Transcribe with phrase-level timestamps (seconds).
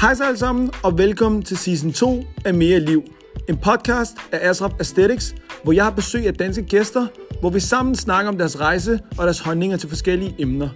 [0.00, 3.02] Hej så alle sammen, og velkommen til season 2 af Mere Liv.
[3.48, 7.06] En podcast af Asrap Aesthetics, hvor jeg har besøg af danske gæster,
[7.40, 10.68] hvor vi sammen snakker om deres rejse og deres holdninger til forskellige emner.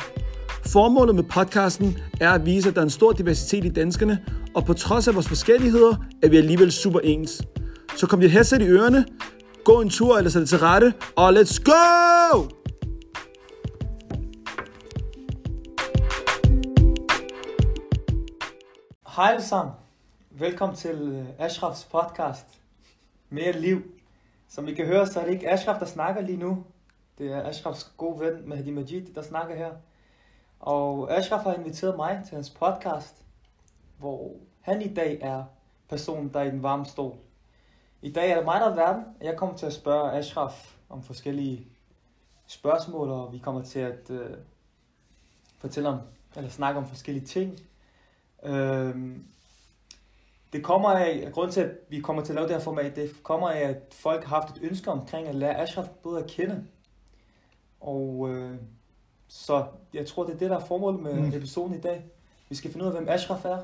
[0.66, 4.18] Formålet med podcasten er at vise, at der er en stor diversitet i danskerne,
[4.54, 7.42] og på trods af vores forskelligheder, er vi alligevel super ens.
[7.96, 9.04] Så kom dit headset i ørerne,
[9.64, 12.61] gå en tur eller sæt det til rette, og let's go!
[19.16, 19.74] Hej alle sammen.
[20.30, 22.60] Velkommen til øh, Ashrafs podcast.
[23.28, 23.82] Mere liv.
[24.48, 26.64] Som I kan høre, så er det ikke Ashraf, der snakker lige nu.
[27.18, 29.72] Det er Ashrafs gode ven, Mahdi Majid, der snakker her.
[30.60, 33.24] Og Ashraf har inviteret mig til hans podcast,
[33.98, 35.44] hvor han i dag er
[35.88, 37.16] personen, der er i den varme stol.
[38.02, 40.76] I dag er det mig, der er verden, og jeg kommer til at spørge Ashraf
[40.88, 41.66] om forskellige
[42.46, 44.36] spørgsmål, og vi kommer til at øh,
[45.58, 45.98] fortælle om,
[46.36, 47.58] eller snakke om forskellige ting.
[48.44, 49.24] Øhm,
[50.52, 53.22] det kommer af, grund til, at vi kommer til at lave det her format, det
[53.22, 56.64] kommer af, at folk har haft et ønske omkring at lære Ashraf bedre at kende.
[57.80, 58.54] Og øh,
[59.28, 61.28] så jeg tror, det er det, der er formålet med mm.
[61.28, 62.04] episoden i dag.
[62.48, 63.58] Vi skal finde ud af, hvem Ashraf er.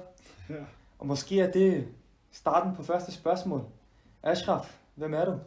[0.48, 0.55] Ja.
[0.98, 1.89] Og måske er det
[2.33, 3.64] starten på første spørgsmål.
[4.22, 5.39] Ashraf, hvem er du?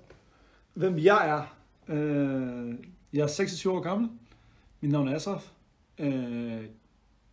[0.74, 1.56] Hvem jeg er?
[1.94, 2.76] Øh,
[3.14, 4.10] jeg er 26 år gammel.
[4.82, 5.52] Mit navn er Asraf.
[5.98, 6.66] Øh,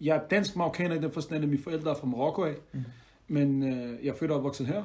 [0.01, 2.55] jeg er dansk marokkaner i den forstand, at mine forældre er fra Marokko af.
[2.73, 2.85] Mm.
[3.29, 4.83] Men øh, jeg er født og opvokset her.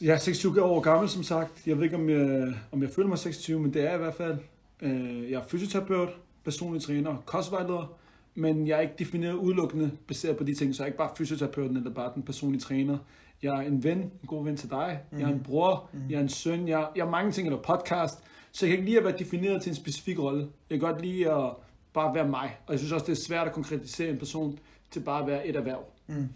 [0.00, 1.66] Jeg er 26 år gammel, som sagt.
[1.66, 3.98] Jeg ved ikke, om jeg, om jeg føler mig 26, men det er jeg i
[3.98, 4.38] hvert fald.
[4.82, 6.08] Øh, jeg er fysioterapeut,
[6.44, 7.96] personlig træner, kostvejleder.
[8.34, 11.10] Men jeg er ikke defineret udelukkende baseret på de ting, så jeg er ikke bare
[11.16, 12.98] fysioterapeuten eller bare den personlige træner.
[13.42, 15.00] Jeg er en ven, en god ven til dig.
[15.10, 15.18] Mm.
[15.18, 16.00] Jeg er en bror, mm.
[16.10, 18.18] jeg er en søn, jeg, jeg er mange ting, eller podcast.
[18.52, 20.48] Så jeg kan ikke lide at være defineret til en specifik rolle.
[20.70, 21.50] Jeg kan godt lide at
[21.94, 22.56] bare være mig.
[22.66, 24.58] Og jeg synes også, det er svært at konkretisere en person
[24.90, 25.84] til bare at være et erhverv.
[26.06, 26.14] Mm.
[26.14, 26.28] Det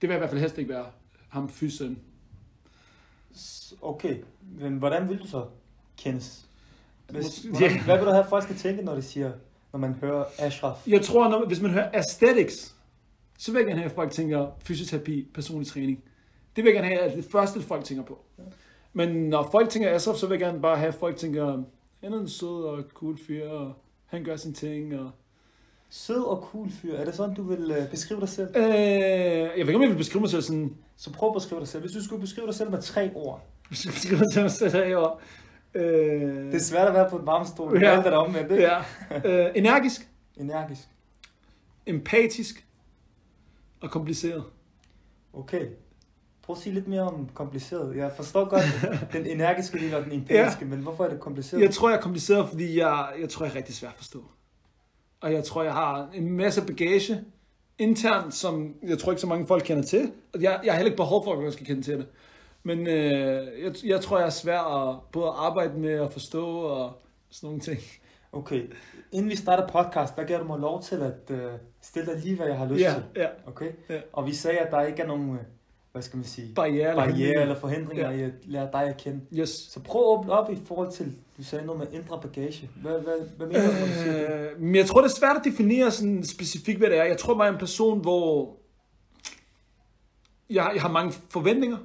[0.00, 0.86] vil jeg i hvert fald helst ikke være
[1.28, 1.98] ham fysen.
[3.82, 4.16] Okay,
[4.60, 5.46] men hvordan vil du så
[5.96, 6.46] kendes?
[7.10, 7.84] Hvis, hvordan, Ja.
[7.84, 9.32] Hvad vil du have, folk skal tænke, når de siger,
[9.72, 10.86] når man hører Ashraf?
[10.86, 12.74] Jeg tror, når, hvis man hører aesthetics,
[13.38, 16.04] så vil jeg gerne have, at folk tænker fysioterapi, personlig træning.
[16.56, 18.24] Det vil jeg gerne have, at det første, folk tænker på.
[18.92, 21.62] Men når folk tænker Asaf, så vil jeg gerne bare have, at folk tænker,
[22.00, 23.74] han er en sød og cool fyr, og
[24.06, 24.98] han gør sine ting.
[25.00, 25.10] Og...
[25.90, 28.48] Sød og cool fyr, er det sådan, du vil øh, beskrive dig selv?
[28.56, 31.60] Øh, jeg ved ikke, om jeg vil beskrive mig selv sådan, Så prøv at beskrive
[31.60, 31.80] dig selv.
[31.82, 33.46] Hvis du skulle beskrive dig selv med tre ord.
[33.68, 35.16] hvis jeg beskriver mig selv selv herovre.
[35.74, 37.82] Øh, Det er svært at være på et varmestol.
[37.82, 37.96] Ja.
[37.96, 38.62] Alt er omvendt, ikke?
[38.64, 39.46] ja.
[39.46, 40.88] øh, energisk, Energisk.
[41.86, 42.66] empatisk
[43.80, 44.44] og kompliceret.
[45.32, 45.66] Okay.
[46.46, 47.96] Prøv at sige lidt mere om kompliceret.
[47.96, 48.62] Jeg forstår godt
[49.12, 50.66] den energiske del og den empiriske, ja.
[50.66, 51.62] men hvorfor er det kompliceret?
[51.62, 54.24] Jeg tror, jeg er kompliceret, fordi jeg, jeg tror, jeg er rigtig svær at forstå.
[55.20, 57.24] Og jeg tror, jeg har en masse bagage
[57.78, 60.12] internt, som jeg tror ikke så mange folk kender til.
[60.34, 62.06] Og jeg, jeg har heller ikke behov for, at folk skal kende til det.
[62.62, 66.46] Men øh, jeg, jeg tror, jeg er svær at både at arbejde med og forstå
[66.58, 66.92] og
[67.30, 67.80] sådan nogle ting.
[68.32, 68.62] Okay.
[69.12, 71.52] Inden vi starter podcast, der giver du mig lov til at øh,
[71.82, 73.02] stille dig lige, hvad jeg har lyst Ja, til.
[73.16, 73.26] ja.
[73.46, 73.72] Okay?
[73.88, 74.00] Ja.
[74.12, 75.40] Og vi sagde, at der ikke er nogen, øh,
[75.96, 76.90] hvad skal man sige, Barriere.
[76.90, 78.16] eller barriere eller forhindringer Ja.
[78.16, 79.20] i at lære dig at kende.
[79.34, 79.48] Yes.
[79.48, 82.70] Så prøv at åbne op i forhold til, du sagde noget med indre bagage.
[82.82, 84.50] Hvad, hvad, hvad mener du, når du siger det?
[84.52, 87.04] Øh, men jeg tror, det er svært at definere sådan specifikt, hvad det er.
[87.04, 88.56] Jeg tror, jeg er en person, hvor
[90.50, 91.76] jeg, jeg har mange forventninger,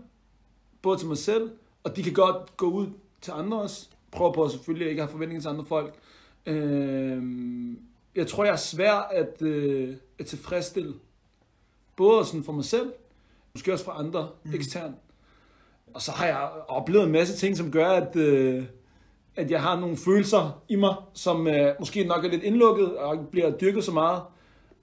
[0.82, 1.52] både til mig selv,
[1.84, 2.88] og de kan godt gå ud
[3.22, 3.88] til andre også.
[4.12, 5.94] Prøver på at selvfølgelig ikke have forventninger til andre folk.
[6.46, 7.24] Øh,
[8.16, 10.94] jeg tror, jeg er svær at, øh, at tilfredsstille.
[11.96, 12.94] Både sådan for mig selv,
[13.54, 14.54] måske også for andre mm.
[14.54, 14.96] eksternt.
[15.94, 18.64] Og så har jeg oplevet en masse ting, som gør, at, øh,
[19.36, 23.14] at jeg har nogle følelser i mig, som øh, måske nok er lidt indlukket og
[23.14, 24.22] ikke bliver dyrket så meget.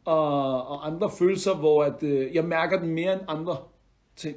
[0.04, 3.56] Og, og andre følelser, hvor at, øh, jeg mærker den mere end andre
[4.16, 4.36] ting.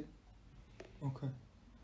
[1.02, 1.26] Okay.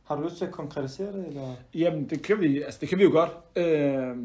[0.04, 1.54] Har du lyst til at konkretisere det, eller?
[1.74, 3.30] Jamen, det kan vi, altså, det kan vi jo godt.
[3.56, 4.16] Øh,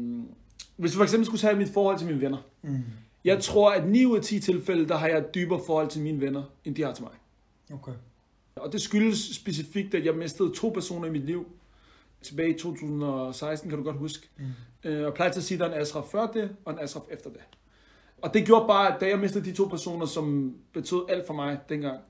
[0.76, 2.38] hvis vi for eksempel skulle tage mit forhold til mine venner.
[2.62, 2.82] Mm.
[3.24, 6.02] Jeg tror, at 9 ud af 10 tilfælde, der har jeg et dybere forhold til
[6.02, 7.12] mine venner, end de har til mig.
[7.72, 7.92] Okay.
[8.56, 11.46] Og det skyldes specifikt, at jeg mistede to personer i mit liv.
[12.22, 14.28] Tilbage i 2016, kan du godt huske.
[14.38, 14.90] Mm.
[14.90, 16.78] Øh, og plejer til at sige, at der er en Asraf før det, og en
[16.78, 17.40] Asraf efter det.
[18.22, 21.34] Og det gjorde bare, at da jeg mistede de to personer, som betød alt for
[21.34, 22.00] mig dengang,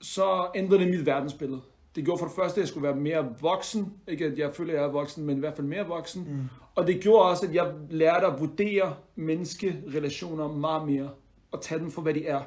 [0.00, 1.60] så ændrede det mit verdensbillede.
[1.96, 3.92] Det gjorde for det første, at jeg skulle være mere voksen.
[4.08, 6.26] Ikke at jeg føler, at jeg er voksen, men i hvert fald mere voksen.
[6.28, 6.48] Mm.
[6.74, 11.10] Og det gjorde også, at jeg lærte at vurdere menneskerelationer meget mere.
[11.50, 12.42] Og tage dem for, hvad de er.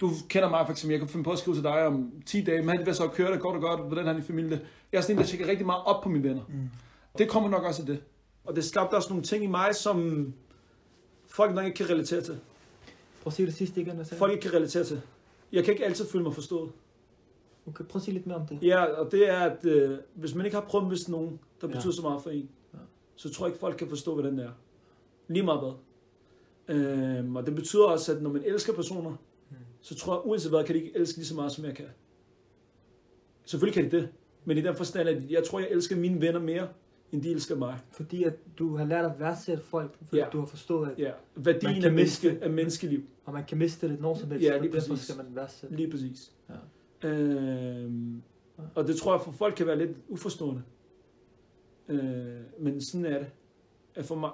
[0.00, 2.44] Du kender mig for eksempel, jeg kan finde på at skrive til dig om 10
[2.44, 4.60] dage, men hvad så kører det, går det godt, hvordan har din familie?
[4.92, 6.42] Jeg er sådan en, der tjekker rigtig meget op på mine venner.
[6.48, 6.68] Mm.
[7.18, 8.02] Det kommer nok også af det.
[8.44, 10.32] Og det skabte også nogle ting i mig, som
[11.28, 12.38] folk nok ikke kan relatere til.
[13.22, 15.00] Prøv at sige det sidste igen, hvad sagde Folk ikke kan relatere til.
[15.52, 16.70] jeg kan ikke altid føle mig forstået.
[17.66, 18.58] Okay, prøv at sige lidt mere om det.
[18.62, 21.68] Ja, og det er, at øh, hvis man ikke har prøvet at miste nogen, der
[21.68, 21.74] Ja.
[21.74, 22.78] betyder så meget for en, Ja.
[23.16, 24.50] så tror jeg ikke, folk kan forstå, hvad den er.
[25.28, 25.72] Lige meget hvad.
[26.76, 29.12] Øhm, og det betyder også, at når man elsker personer.
[29.80, 31.86] Så tror jeg, uanset hvad, kan de ikke elske lige så meget, som jeg kan.
[33.44, 34.08] Selvfølgelig kan de det.
[34.44, 36.68] Men i den forstand, at jeg tror, jeg elsker mine venner mere,
[37.12, 37.78] end de elsker mig.
[37.92, 40.26] Fordi at du har lært at værdsætte folk, fordi Ja.
[40.32, 43.02] du har forstået, at Ja, værdien af, menneske, af menneskeliv.
[43.24, 45.04] og man kan miste det når som helst, Ja, lige derfor præcis.
[45.08, 45.76] skal man værdsætte.
[45.76, 46.32] Lige præcis.
[47.02, 47.08] Ja.
[47.08, 48.22] Øhm,
[48.74, 50.62] og det tror jeg, for folk kan være lidt uforstående.
[51.88, 52.00] Øh,
[52.58, 53.26] men sådan er det.
[53.94, 54.30] At For mig,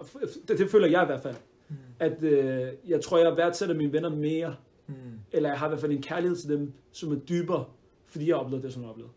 [0.48, 1.34] det, det føler jeg i hvert fald.
[1.68, 1.76] Mm.
[1.98, 4.94] At øh, jeg tror, jeg værdsætter mine venner mere, Mm.
[5.32, 7.64] eller jeg har i hvert fald en kærlighed til dem, som er dybere,
[8.06, 9.12] fordi jeg har oplevet det, som jeg har oplevet.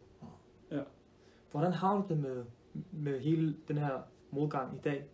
[1.52, 2.44] Hvordan har du det med,
[2.92, 4.02] med hele den her
[4.32, 5.06] modgang i dag?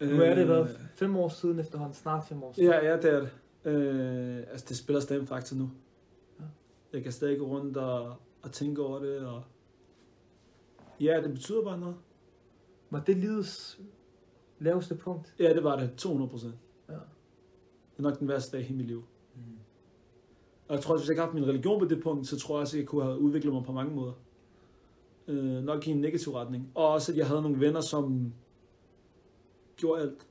[0.00, 2.70] Nu er det været fem år siden efterhånden, snart fem år siden.
[2.70, 3.30] Ja, ja, det er det.
[3.64, 5.70] Øh, altså, det spiller stadig en faktor nu.
[6.40, 6.44] Ja.
[6.92, 9.42] Jeg kan stadig gå rundt og, og tænke over det, og
[11.00, 11.96] ja, det betyder bare noget.
[12.90, 13.80] Var det livets
[14.58, 15.34] laveste punkt?
[15.38, 15.90] Ja, det var det.
[15.96, 16.54] 200 procent.
[16.88, 16.94] Ja.
[16.94, 19.04] Det er nok den værste dag i hele mit liv.
[20.68, 22.38] Og jeg tror, at hvis jeg ikke havde haft min religion på det punkt, så
[22.38, 24.12] tror jeg også, at jeg kunne have udviklet mig på mange måder.
[25.28, 26.72] Øh, nok i en negativ retning.
[26.74, 28.32] Og også, at jeg havde nogle venner, som
[29.76, 30.26] gjorde alt.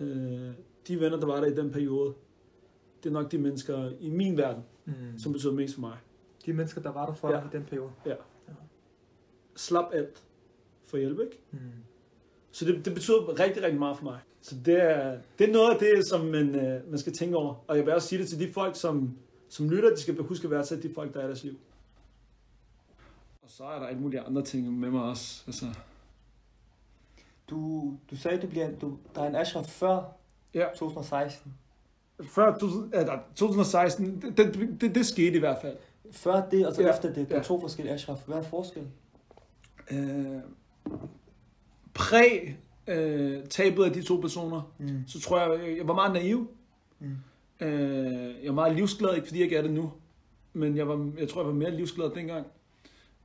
[0.00, 0.50] Øh,
[0.88, 2.14] de venner, der var der i den periode,
[3.02, 5.18] det er nok de mennesker i min verden, Mm.
[5.18, 5.96] som betyder mest for mig.
[6.46, 7.34] De mennesker, der var der for Ja.
[7.36, 7.90] dig i den periode.
[9.56, 10.24] Slap alt
[10.86, 11.38] for hjælp, ikke?
[11.50, 11.58] Mm.
[12.52, 14.18] Så det, det betyder rigtig, rigtig meget for mig.
[14.42, 17.54] Så det er, det er noget af det, som man, øh, man skal tænke over.
[17.68, 19.16] Og jeg vil også sige det til de folk, som,
[19.48, 21.56] som lytter, de skal huske at værdsætte de folk, der er i deres liv.
[23.42, 25.42] Og så er der alle mulige andre ting med mig også.
[25.46, 25.66] Altså,
[27.50, 30.02] Du, du sagde, du bliver, du, der er en Ashraf før
[30.54, 30.66] Ja.
[30.76, 31.54] 2016.
[32.28, 35.76] før 2000, ja, der- 2016, det, det, det, det skete i hvert fald.
[36.12, 37.44] Før det, og så Ja, efter det, der er ja.
[37.44, 38.18] to forskellige Ashraf.
[38.26, 38.92] Hvad er forskellen?
[39.90, 40.40] Øh,
[41.94, 42.52] præ
[42.86, 45.02] øh, tabet af de to personer, Mm.
[45.06, 46.50] så tror jeg, jeg, var meget naiv.
[47.00, 47.16] Mm.
[47.66, 49.92] Øh, jeg er meget livsglad, ikke fordi jeg ikke er det nu,
[50.52, 52.46] men jeg, var, jeg tror, jeg var mere livsglad dengang.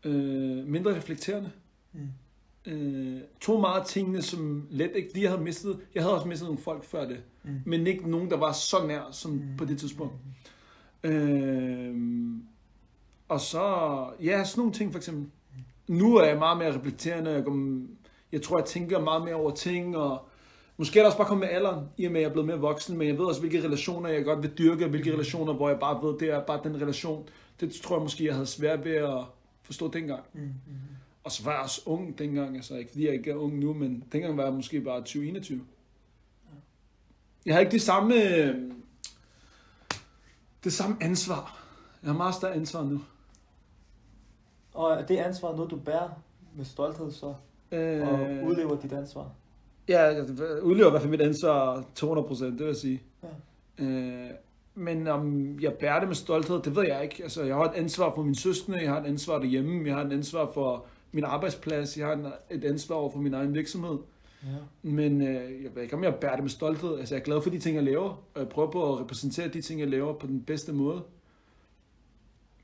[0.03, 1.51] Øh, mindre reflekterende.
[1.93, 2.07] Mm.
[2.71, 6.47] Øh, tog meget tingene som let, ikke fordi jeg havde mistet, jeg havde også mistet
[6.47, 7.51] nogle folk før det, Mm.
[7.65, 9.41] men ikke nogen, der var så nær som Mm.
[9.57, 10.13] på det tidspunkt.
[11.03, 11.95] Øh,
[13.27, 13.63] og så,
[14.23, 15.25] ja, sådan nogle ting for eksempel.
[15.87, 17.51] Nu er jeg meget mere reflekterende, jeg, går,
[18.35, 20.25] jeg tror, jeg tænker meget mere over ting, og
[20.77, 22.47] måske er der også bare kommet med alderen, i og med, at jeg er blevet
[22.47, 25.53] mere voksen, men jeg ved også, hvilke relationer jeg godt vil dyrke, og hvilke relationer,
[25.53, 27.29] hvor jeg bare ved, det er bare den relation.
[27.59, 29.23] Det tror jeg måske, jeg havde svært ved at
[29.63, 30.23] forstå dengang.
[30.33, 30.53] Mm.
[31.23, 33.73] Og så var jeg også ung dengang, altså ikke fordi jeg ikke er ung nu,
[33.73, 35.53] men dengang var jeg måske bare 20-21.
[37.45, 38.55] Jeg har ikke det samme, øh,
[40.63, 41.65] det samme ansvar.
[42.01, 43.01] Jeg har meget større ansvar nu.
[44.73, 46.09] Og er det ansvar noget, du bærer
[46.55, 47.33] med stolthed så?
[47.71, 49.31] Og Øh, udlever dit ansvar?
[49.87, 50.25] ja, jeg
[50.63, 53.01] udlever i hvert fald mit ansvar 200 procent, det vil jeg sige.
[53.79, 53.85] Ja.
[53.85, 54.29] Øh,
[54.75, 57.23] men om jeg bærer det med stolthed, det ved jeg ikke.
[57.23, 60.03] Altså, jeg har et ansvar for mine søskende, jeg har et ansvar derhjemme, jeg har
[60.03, 63.97] et ansvar for min arbejdsplads, jeg har et ansvar over for min egen virksomhed.
[64.43, 64.49] Ja.
[64.81, 66.99] Men øh, jeg ved ikke, om jeg bærer det med stolthed.
[66.99, 69.47] Altså, jeg er glad for de ting, jeg laver, og jeg prøver på at repræsentere
[69.47, 71.01] de ting, jeg laver på den bedste måde.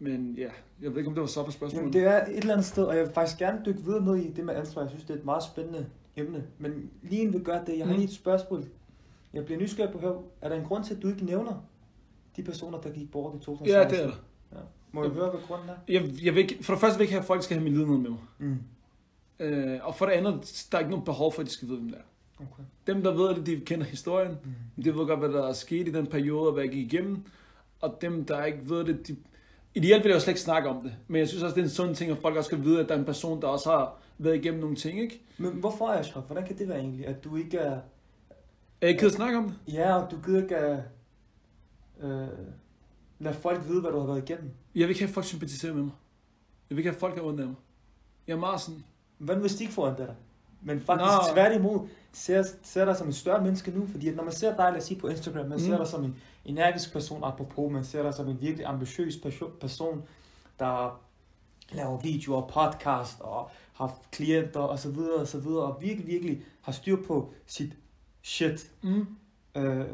[0.04, 0.50] Men ja,
[0.82, 1.82] jeg ved ikke, om det var så på spørgsmålet.
[1.82, 4.16] Jamen, det er et eller andet sted, og jeg vil faktisk gerne dykke videre ned
[4.16, 4.82] i det med ansvar.
[4.82, 6.44] Jeg synes, det er et meget spændende emne.
[6.60, 8.00] Men lige inden vi gør det, jeg har Mm.
[8.00, 8.66] lige et spørgsmål.
[9.34, 11.66] Jeg bliver nysgerrig på at høre, er der en grund til, at du ikke nævner
[12.36, 13.96] de personer, der gik bort i 2016?
[13.96, 14.18] Ja, det er
[14.58, 14.62] der.
[14.92, 15.74] Må jeg høre, hvad grunden er?
[15.88, 17.64] Jeg, jeg vil ikke, for det første vil jeg ikke have, at folk skal have
[17.64, 18.20] min lidenhed med mig.
[18.40, 18.58] Mm.
[19.40, 21.78] Øh, og for det andet, der er ikke nogen behov for, at de skal vide,
[21.78, 22.04] hvem det er.
[22.40, 22.64] Okay.
[22.88, 24.32] Dem, der ved det, de kender historien.
[24.76, 24.84] Mm.
[24.84, 27.24] De ved godt, hvad der er sket i den periode, og hvad jeg gik igennem.
[27.82, 29.16] Og dem, der ikke ved det, de...
[29.76, 30.94] Ideelt vil jeg jo slet ikke snakke om det.
[31.08, 32.90] Men jeg synes også, det er en sund ting, at folk også skal vide, at
[32.90, 35.22] der er en person, der også har været igennem nogle ting, ikke?
[35.38, 36.24] Men hvorfor, Ashraf?
[36.24, 37.80] Hvordan kan det være egentlig, at du ikke er...
[38.82, 39.74] Jeg ikke gider snakke om det.
[39.74, 40.80] Ja, og du gider ikke at...
[42.02, 42.28] Øh,
[43.20, 44.52] lade folk vide, hvad du har været igennem.
[44.76, 45.92] Jeg vil ikke have, at folk sympatiserer med mig.
[46.70, 47.56] Jeg vil ikke have, at folk har ondt af mig.
[48.28, 48.84] Jeg er meget sådan...
[49.18, 50.16] Hvad hvis de ikke får ondt af dig?
[50.62, 51.34] Men faktisk Nå.
[51.34, 54.72] tværtimod ser, ser dig som et større menneske nu, fordi at når man ser dig,
[54.72, 55.60] lad os sige på Instagram, man Mm.
[55.66, 56.16] ser dig som en
[56.46, 60.04] energisk person, apropos, man ser dig som en virkelig ambitiøs perso- person,
[60.60, 61.02] der
[61.72, 66.44] laver videoer, podcast og har klienter og så videre og så videre, og virkelig, virkelig
[66.62, 67.74] har styr på sit
[68.24, 68.72] shit.
[68.84, 69.08] Mm.
[69.56, 69.86] Øh,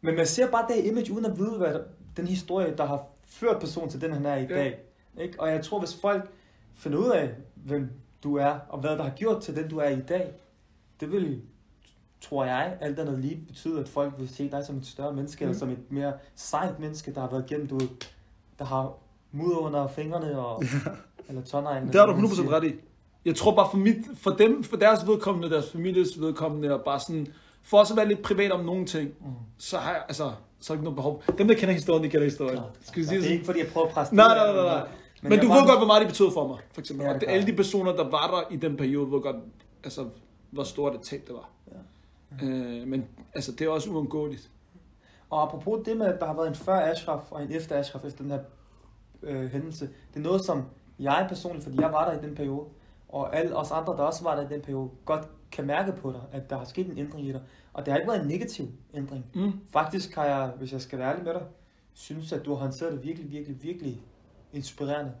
[0.00, 1.80] men man ser bare det image, uden at vide, hvad
[2.16, 4.78] den historie, der har ført personen til den, han er i dag.
[5.18, 5.40] Ikke?
[5.40, 6.30] Og jeg tror, hvis folk
[6.74, 7.90] finder ud af, hvem
[8.24, 10.32] du er, og hvad der har gjort til den, du er i dag,
[11.00, 11.40] det vil,
[12.20, 15.44] tror jeg, alt andet lige betyde, at folk vil se dig som et større menneske,
[15.44, 15.48] Mm.
[15.50, 17.80] eller som et mere sejt menneske, der har været igennem, du
[18.58, 18.92] der har
[19.32, 20.62] mudder under fingrene og,
[21.28, 21.92] eller tårneglene.
[21.92, 22.72] Det har du 100% ret i.
[23.24, 27.00] Jeg tror bare for, mit, for dem, for deres vedkommende, deres families vedkommende, og bare
[27.00, 27.26] sådan,
[27.62, 29.26] for også at være lidt privat om nogle ting, Mm.
[29.58, 31.22] så har jeg, altså, så er ikke noget behov.
[31.38, 32.56] Dem, der kender historien, de kender historien.
[32.56, 32.70] Klart.
[32.82, 34.88] Skal vi sige det er ikke fordi, jeg prøver at presse Nej, nej, nej, nej.
[35.22, 37.04] Men, men du ved godt, hvor meget det betød for mig, for eksempel.
[37.04, 39.36] Ja, Ja, det og alle de personer, der var der i den periode, ved godt,
[39.84, 40.08] altså,
[40.50, 41.50] hvor stort et tab det var.
[42.40, 42.46] Ja.
[42.46, 44.50] Øh, men altså, det er også uundgåeligt.
[45.30, 48.04] Og apropos det med, at der har været en før Ashraf og en efter Ashraf
[48.04, 48.40] efter den her
[49.22, 50.64] øh, hændelse, det er noget, som
[50.98, 52.66] jeg personligt, fordi jeg var der i den periode,
[53.08, 56.12] og alle os andre, der også var der i den periode, godt kan mærke på
[56.12, 57.40] dig, at der har sket en ændring i dig.
[57.72, 59.26] Og det har ikke været en negativ ændring.
[59.34, 59.52] Mm.
[59.72, 61.42] Faktisk har jeg, hvis jeg skal være ærlig med dig,
[61.92, 64.02] synes, at du har håndteret det virkelig, virkelig, virkelig
[64.52, 65.12] inspirerende.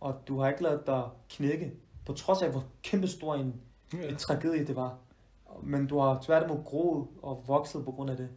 [0.00, 1.72] Og du har ikke lavet dig knække,
[2.06, 3.60] på trods af, hvor kæmpe stor en,
[3.92, 4.08] Ja.
[4.08, 4.98] en tragedie det var.
[5.62, 8.28] Men du har tværtimod groet og vokset på grund af det.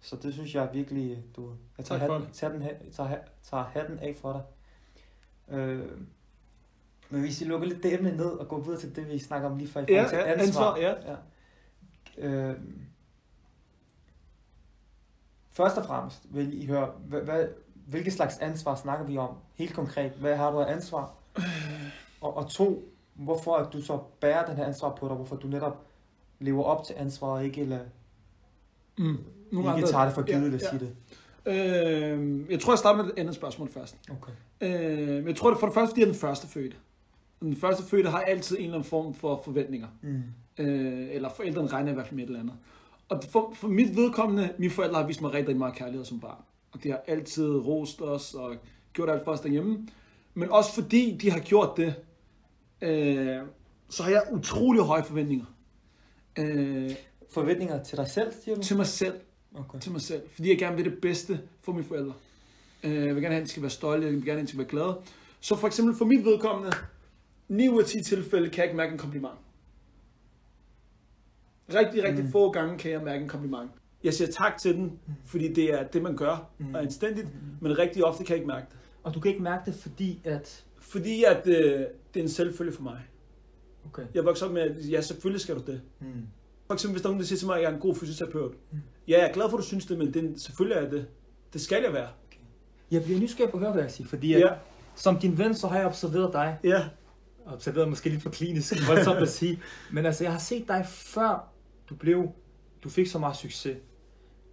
[0.00, 1.52] Så det synes jeg virkelig, du...
[1.78, 2.62] Jeg tager, hatten, tager, den,
[2.92, 4.42] tager, tager hatten af for dig.
[5.58, 5.90] Øh,
[7.10, 9.48] men hvis vi lukker lidt det emne ned og går videre til det, vi snakker
[9.50, 10.94] om lige før i Ja, forhold til ja, ansvar, ja.
[11.10, 11.16] ja.
[12.28, 12.60] Øh,
[15.50, 17.48] først og fremmest vil I høre, hvad, hvad,
[17.86, 19.30] hvilke slags ansvar snakker vi om?
[19.54, 21.14] Helt konkret, hvad har du af ansvar?
[22.20, 25.16] Og, og to, hvorfor at du så bærer den her ansvar på dig?
[25.16, 25.86] Hvorfor du netop
[26.40, 27.78] lever op til ansvaret og ikke, eller,
[28.98, 29.18] Mm.
[29.52, 30.70] Nogle ikke tager det for givet, ja, ja, ja.
[30.70, 30.96] sige det?
[31.46, 33.96] Øh, jeg tror, jeg starter med et andet spørgsmål først.
[34.10, 34.32] Okay.
[34.60, 36.76] Øh, men jeg tror, det for det første, fordi jeg er den første fødte.
[37.40, 39.88] Den første fødte har altid en eller anden form for forventninger.
[40.02, 40.22] Mm.
[40.58, 42.54] Øh, eller forældrene regner i hvert fald med et eller andet.
[43.08, 46.42] Og for, for mit vedkommende, mine forældre har vist mig rigtig meget kærlighed som barn.
[46.72, 48.54] Og de har altid rost os og
[48.92, 49.88] gjort alt for os derhjemme.
[50.34, 51.94] Men også fordi de har gjort det,
[52.82, 53.38] øh,
[53.90, 55.44] så har jeg utrolig høje forventninger.
[56.38, 56.90] Øh,
[57.30, 58.62] Forventninger til dig selv, siger du?
[58.62, 59.14] til mig selv.
[59.54, 59.78] Okay.
[59.80, 62.12] til mig selv, fordi jeg gerne vil det bedste for mine forældre.
[62.84, 64.46] Øh, Jeg vil gerne have, at de skal være stolte, jeg vil gerne have, at
[64.46, 64.98] de skal være glade.
[65.40, 66.72] Så for eksempel for mit vedkommende,
[67.48, 69.34] 9 ud af 10 tilfælde kan jeg ikke mærke en kompliment.
[71.74, 72.30] Rigtig, rigtig Mm.
[72.30, 73.70] få gange kan jeg mærke en kompliment.
[74.04, 76.66] Jeg siger tak til den, fordi det er det, man gør, Mm.
[76.66, 76.74] mm.
[76.74, 77.28] og anstændigt,
[77.60, 78.78] men rigtig ofte kan jeg ikke mærke det.
[79.02, 80.64] Og du kan ikke mærke det, fordi at...
[80.80, 81.54] Fordi at øh,
[82.14, 83.00] det er en selvfølge for mig.
[83.86, 84.02] Okay.
[84.14, 85.80] Jeg vokser op med, at ja, selvfølgelig skal du det.
[86.00, 86.06] Mm.
[86.66, 87.94] For eksempel, hvis der er nogen, der siger til mig, at jeg er en god
[87.94, 88.54] fysioterapeut.
[88.72, 88.78] Mm.
[89.08, 91.06] Ja, jeg er glad for, at du synes det, men det, selvfølgelig er det.
[91.52, 92.08] Det skal jeg være.
[92.90, 94.48] Jeg bliver nysgerrig på at høre, hvad jeg siger, fordi at, Ja,
[94.96, 96.84] som din ven, så har jeg observeret dig, ja.
[97.46, 99.60] observeret måske lidt for klinisk, voldsomt at sige,
[99.92, 101.48] men altså, jeg har set dig før
[101.90, 102.28] du blev,
[102.84, 103.76] du fik så meget succes.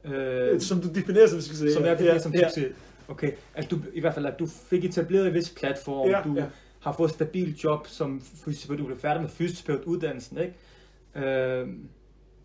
[0.05, 1.73] Øh, Som du definerer som succes.
[1.73, 2.49] som jeg definerer ja, som ja.
[2.49, 2.75] succes.
[3.07, 6.33] Okay, at du, i hvert fald, at du fik etableret en vis platform, Ja, du
[6.35, 6.45] ja.
[6.79, 11.27] har fået et stabilt job som fysioterapeut, du blev færdig med fysioterapeutuddannelsen, ikke?
[11.27, 11.67] Øh,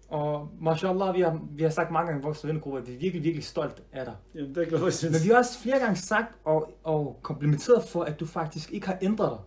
[0.08, 2.98] og mashallah, vi har, vi har sagt mange gange i vores vennegruppe, at vi er
[2.98, 4.14] virkelig, virkelig stolt af dig.
[4.34, 5.12] Jamen, det er glad jeg synes.
[5.12, 8.86] Men vi har også flere gange sagt og, og komplimenteret for, at du faktisk ikke
[8.86, 9.38] har ændret dig.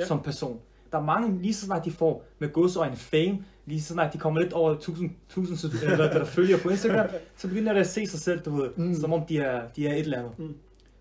[0.00, 0.06] Ja.
[0.06, 0.60] som person.
[0.92, 4.18] Der er mange, lige så snart de får med godsøjne fame, lige så snart de
[4.18, 7.06] kommer lidt over 1000, 1000 eller der følger på Instagram,
[7.36, 8.70] så begynder de at se sig selv, du ved.
[8.76, 8.94] Mm.
[8.94, 10.38] som om de er, de er et eller andet.
[10.38, 10.56] Mm.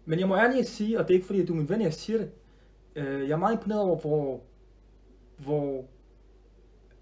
[0.05, 1.81] Men jeg må ærligt sige, og det er ikke fordi, at du er min ven,
[1.81, 2.29] jeg siger det,
[2.95, 4.41] øh, jeg er meget imponeret over, hvor,
[5.37, 5.85] hvor,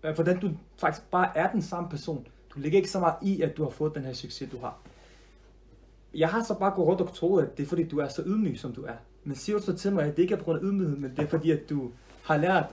[0.04, 2.28] øh, hvordan du faktisk bare er den samme person.
[2.56, 4.80] Du ligger ikke så meget i, at du har fået den her succes, du har.
[6.14, 8.24] Jeg har så bare gået rundt og troet, at det er fordi, du er så
[8.26, 8.96] ydmyg, som du er.
[9.24, 11.12] Men siger du så til mig, at det ikke er på grund af ydmyghed, men
[11.12, 11.92] det er fordi, at du
[12.24, 12.66] har lært,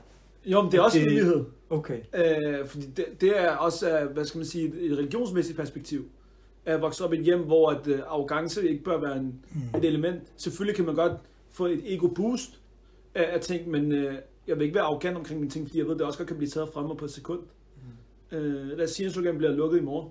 [0.47, 1.44] Jo, men det er også Det- en mulighed.
[1.70, 6.09] okay, Øh, fordi det, det er også, øh, hvad skal man sige, et religionsmæssigt perspektiv.
[6.64, 9.78] At vokse op i et hjem, hvor at, øh, arrogance ikke bør være en, Mm.
[9.78, 10.23] et element.
[10.37, 11.12] Selvfølgelig kan man godt
[11.50, 12.61] få et ego-boost
[13.14, 14.14] af, af ting, men øh,
[14.47, 16.28] jeg vil ikke være arrogant omkring mine ting, fordi jeg ved, at det også godt
[16.28, 17.40] kan blive taget fra mig på et sekund.
[18.30, 18.37] Mm.
[18.38, 20.09] Øh, lad os sige, at Instagram bliver lukket i morgen.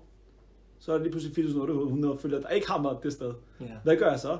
[0.80, 3.34] Så er det lige pludselig 4.800 følgere, der ikke har mig det sted.
[3.62, 3.66] ja.
[3.84, 4.38] Hvad gør jeg så?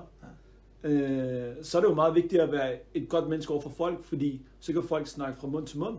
[0.84, 4.04] Øh, så er det jo meget vigtigt at være et godt menneske over for folk,
[4.04, 5.98] fordi så kan folk snakke fra mund til mund.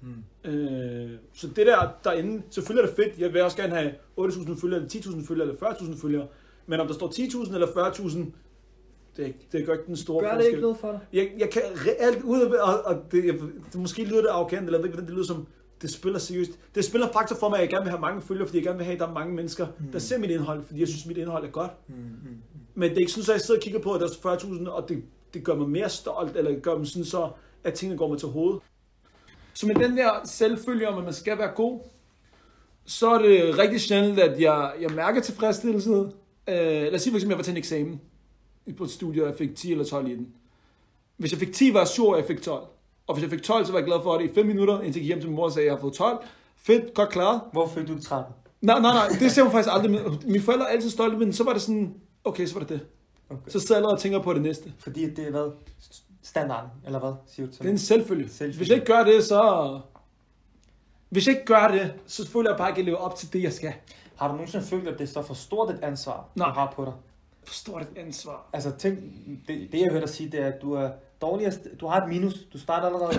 [0.00, 0.50] Mm.
[0.50, 3.18] Øh, så det der derinde, selvfølgelig er det fedt.
[3.18, 6.26] Jeg vil også gerne have 8.000 følgere, eller 10.000 følgere, eller 40.000 følgere.
[6.66, 8.18] Men om der står 10.000 eller 40.000,
[9.16, 10.50] det, er det gør ikke den store Gør det forskel.
[10.50, 11.00] ikke noget for dig?
[11.12, 13.34] Jeg, jeg kan reelt ud af, og, og det, jeg,
[13.72, 15.46] det, måske lyder det arrogant, eller jeg ved ikke, hvordan det lyder som,
[15.82, 16.50] det spiller seriøst.
[16.74, 18.76] Det spiller faktor for mig, at jeg gerne vil have mange følgere, fordi jeg gerne
[18.78, 19.92] vil have, at der er mange mennesker, Mm.
[19.92, 21.70] der ser mit indhold, fordi jeg synes, mit indhold er godt.
[21.88, 21.94] Mm.
[21.94, 22.36] Mm.
[22.74, 24.68] Men det er ikke sådan, at jeg sidder og kigger på, at der er 40.000,
[24.68, 25.02] og det,
[25.34, 27.30] det gør mig mere stolt, eller gør mig sådan så,
[27.64, 28.60] at tingene går mig til hovedet.
[29.54, 31.80] Så med den der selvfølge om, at man skal være god,
[32.86, 35.90] så er det rigtig sjældent, at jeg, jeg mærker tilfredsstillelse.
[35.90, 36.06] Øh,
[36.46, 38.00] lad os sige for eksempel, at jeg var til en eksamen
[38.76, 40.28] på et studie, og jeg fik 10 eller 12 i den.
[41.16, 42.62] Hvis jeg fik 10, var jeg sur, at jeg fik 12.
[43.08, 45.00] Og hvis jeg fik 12, så var jeg glad for det i 5 minutter, indtil
[45.00, 46.18] jeg gik hjem til min mor og sagde, at jeg har fået 12.
[46.56, 47.40] Fedt, godt klaret.
[47.52, 48.32] Hvor fik du 13?
[48.60, 49.90] Nej, nej, nej, det ser hun faktisk aldrig.
[49.90, 50.00] Med.
[50.26, 52.80] Mine forældre er altid stolte, men så var det sådan, okay, så var det det.
[53.30, 53.50] Okay.
[53.50, 54.72] Så sidder jeg allerede og tænker på det næste.
[54.78, 55.50] Fordi det er hvad?
[56.22, 58.28] Standarden, eller hvad siger du til Det er en selvfølge.
[58.28, 58.56] Selvfølge.
[58.56, 59.80] Hvis jeg ikke gør det, så...
[61.08, 63.32] Hvis jeg ikke gør det, så føler jeg bare ikke, at jeg lever op til
[63.32, 63.72] det, jeg skal.
[64.16, 66.48] Har du nogensinde følt, at det er så for stort et ansvar, Nej.
[66.48, 66.92] du har på dig?
[67.44, 68.46] Forstår det ansvar.
[68.52, 68.98] Altså, tænk,
[69.48, 70.90] det, det jeg hørte dig sige, det er, at du er
[71.22, 72.34] dårligere, du har et minus.
[72.52, 73.18] Du starter allerede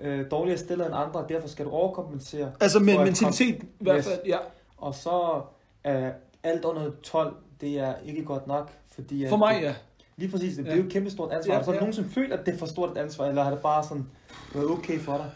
[0.00, 2.52] øh, dårligere stillet end andre, og derfor skal du overkompensere.
[2.60, 4.04] Altså med mentalitet i hvert Yes.
[4.06, 4.38] fald, ja.
[4.76, 5.42] Og så
[5.84, 9.28] er alt under 12, det er ikke godt nok, fordi...
[9.28, 9.74] For mig, det, ja.
[10.16, 10.62] Lige præcis, det Ja.
[10.62, 11.52] bliver jo et kæmpe stort ansvar.
[11.52, 11.78] Ja, Ja, har så ja.
[11.80, 14.06] nogensinde følt, at det er for stort et ansvar, eller har det bare sådan
[14.54, 15.30] været okay for dig?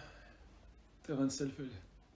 [1.06, 1.70] Det var en selvfølge.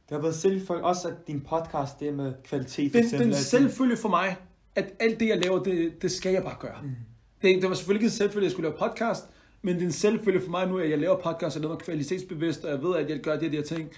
[0.08, 3.12] Det har været selvfølgelig også, at din podcast, det er med kvalitet, for Det, det
[3.12, 3.28] er eksempel.
[3.28, 4.36] en selvfølge for mig,
[4.76, 6.76] at alt det, jeg laver, det, det skal jeg bare gøre.
[6.82, 6.90] Mm.
[7.42, 9.24] Det, det var selvfølgelig ikke en selvfølge, at jeg skulle lave podcast,
[9.62, 11.84] men det er en selvfølge for mig nu, at jeg laver podcast, og laver noget
[11.84, 13.90] kvalitetsbevidst, og jeg ved, at jeg gør de her ting.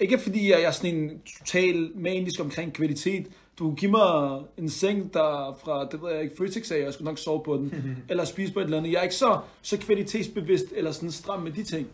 [0.00, 3.26] Ikke fordi jeg er sådan en total manisk omkring kvalitet.
[3.58, 6.92] Du kunne give mig en seng, der fra, det ved jeg ikke, Føtex af, jeg
[6.92, 7.74] skulle nok sove på den,
[8.10, 8.92] eller spise på et eller andet.
[8.92, 11.88] Jeg er ikke så, så kvalitetsbevidst, eller sådan stram med de ting.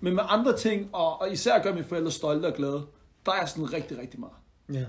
[0.00, 2.86] Men med andre ting, og, og især gør mine forældre stolte og glade,
[3.26, 4.34] der er jeg sådan rigtig, rigtig meget.
[4.72, 4.84] Ja.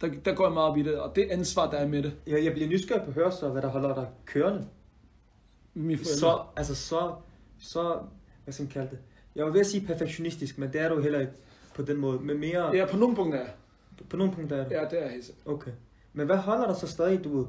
[0.00, 2.12] Der, der går jeg meget op i det, og det ansvar, der er med det.
[2.26, 4.66] Jeg, jeg bliver nysgerrig på at høre så, hvad der holder dig kørende.
[5.74, 6.18] Mine forældre.
[6.18, 7.14] Så, altså så,
[7.58, 7.98] så,
[8.44, 8.98] hvad skal man kalde det?
[9.34, 11.32] Jeg var ved at sige perfektionistisk, men det er du heller ikke
[11.74, 12.18] på den måde.
[12.20, 13.54] Men mere, Ja, på nogle punkter er jeg.
[14.10, 14.74] på nogle punkter er du.
[14.74, 15.46] Ja, det er jeg helt sikkert.
[15.46, 15.70] Okay.
[16.12, 17.48] Men hvad holder dig så stadig, du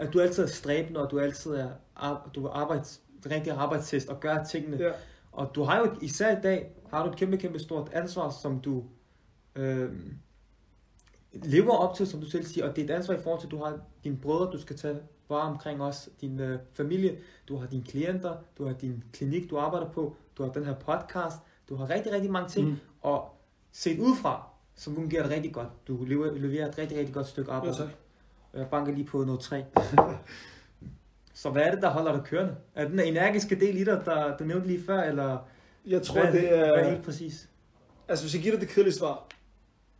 [0.00, 4.20] at du altid er stræbende, og du altid er, du er arbejds, rigtig arbejdstest og
[4.20, 4.76] gør tingene.
[4.76, 4.90] Ja.
[5.32, 8.60] Og du har jo især i dag, har du et kæmpe, kæmpe stort ansvar, som
[8.60, 8.84] du
[9.56, 9.90] øh,
[11.32, 12.68] lever op til, som du selv siger.
[12.68, 14.76] Og det er et ansvar i forhold til, at du har dine brødre, du skal
[14.76, 14.96] tage
[15.28, 19.58] vare omkring også, din øh, familie, du har dine klienter, du har din klinik, du
[19.58, 21.36] arbejder på, du har den her podcast,
[21.68, 22.68] du har rigtig, rigtig mange ting.
[22.68, 22.76] Mm.
[23.00, 23.34] Og
[23.72, 25.68] set udefra, så fungerer det rigtig godt.
[25.88, 27.76] Du leverer, leverer et rigtig, rigtig godt stykke Ja, arbejde.
[27.76, 27.88] tak.
[28.54, 29.62] Jeg banker lige på noget træ.
[31.34, 32.56] så hvad er det, der holder dig kørende?
[32.74, 35.38] Er den energiske del i dig, der du nævnte lige før, eller
[35.86, 36.90] Jeg tror, hvad, det Hvad er er...
[36.90, 37.48] helt præcis?
[38.08, 39.26] Altså, hvis jeg giver dig det kedelige svar,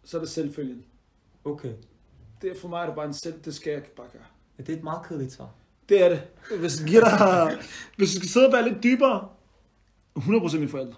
[0.05, 0.85] så er det selvfølgen.
[1.45, 1.73] Okay.
[2.43, 4.23] Det er for mig er det bare en selv, det skal jeg bare gøre.
[4.59, 5.51] Ja, det er et meget kedeligt svar.
[5.89, 6.23] Det er det.
[6.61, 7.59] Hvis jeg giver dig...
[7.97, 9.29] Hvis du skal sidde og være lidt dybere,
[10.19, 10.95] 100% mine forældre.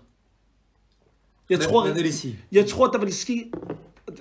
[1.51, 2.39] Jeg Hvad- tror, hvad vil det sige?
[2.53, 3.53] Jeg tror, der vil ske...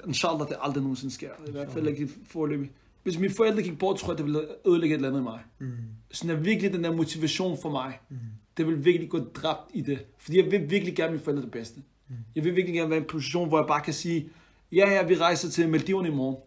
[0.07, 1.29] Inshallah, det aldrig nogensinde sker.
[1.47, 2.71] I hvert fald ikke forløbig.
[3.03, 5.39] Hvis mine forældre gik bort, tror jeg, det ville ødelægge et eller andet i mig.
[5.59, 5.71] Mm.
[6.11, 7.99] Sådan er virkelig den der motivation for mig.
[8.09, 8.17] Mm.
[8.57, 10.05] Det vil virkelig gå dræbt i det.
[10.17, 11.81] Fordi jeg vil virkelig gerne mine forældre det bedste.
[12.09, 12.15] Mm.
[12.35, 14.29] Jeg vil virkelig gerne være i en position, hvor jeg bare kan sige,
[14.75, 16.37] ja, ja, vi rejser til Maldiverne i morgen.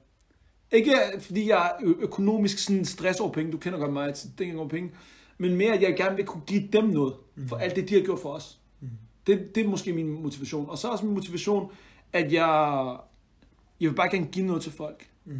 [0.73, 4.59] Ikke fordi jeg er økonomisk sådan stress over penge, du kender godt mig, det er
[4.59, 4.91] over penge,
[5.39, 7.15] men mere, at jeg gerne vil kunne give dem noget,
[7.49, 8.59] for alt det, de har gjort for os.
[8.81, 8.89] Mm.
[9.27, 10.71] Det, det er måske min motivation.
[10.71, 11.71] Og så er også min motivation,
[12.13, 12.97] at jeg,
[13.81, 15.09] jeg vil bare gerne give noget til folk.
[15.25, 15.33] Mm.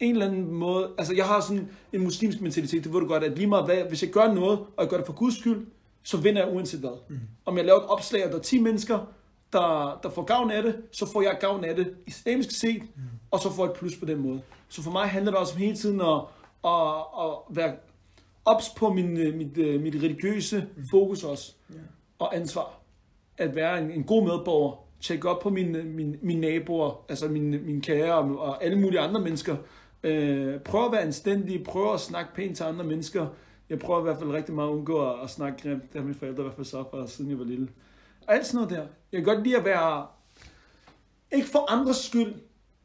[0.00, 3.24] En eller anden måde, altså jeg har sådan en muslimsk mentalitet, det ved du godt,
[3.24, 5.66] at lige meget hvad, hvis jeg gør noget, og jeg gør det for Guds skyld,
[6.02, 6.98] så vinder jeg uanset hvad.
[7.08, 7.20] Mm.
[7.44, 9.06] Om jeg laver et opslag, og der er 10 mennesker,
[9.54, 13.02] der, der får gavn af det, så får jeg gavn af det islamisk set, Mm.
[13.30, 14.40] og så får jeg et plus på den måde.
[14.68, 16.20] Så for mig handler det også om hele tiden at,
[16.64, 17.74] at, at være
[18.44, 21.74] ops på min, øh, mit, øh, mit religiøse fokus også, Ja.
[22.18, 22.74] og ansvar.
[23.38, 27.58] At være en, en god medborger, tjekke op på mine, mine, mine naboer, altså mine,
[27.58, 29.56] mine kære og, og alle mulige andre mennesker.
[30.02, 33.26] Øh, prøv at være anstændig, prøv at snakke pænt til andre mennesker.
[33.70, 35.82] Jeg prøver i hvert fald rigtig meget at undgå at, at snakke grimt.
[35.82, 37.68] Det har mine forældre i hvert fald så for, siden jeg var lille.
[38.26, 38.86] Og alt sådan noget der.
[39.12, 40.06] Jeg kan godt lide at være,
[41.32, 42.34] ikke for andres skyld,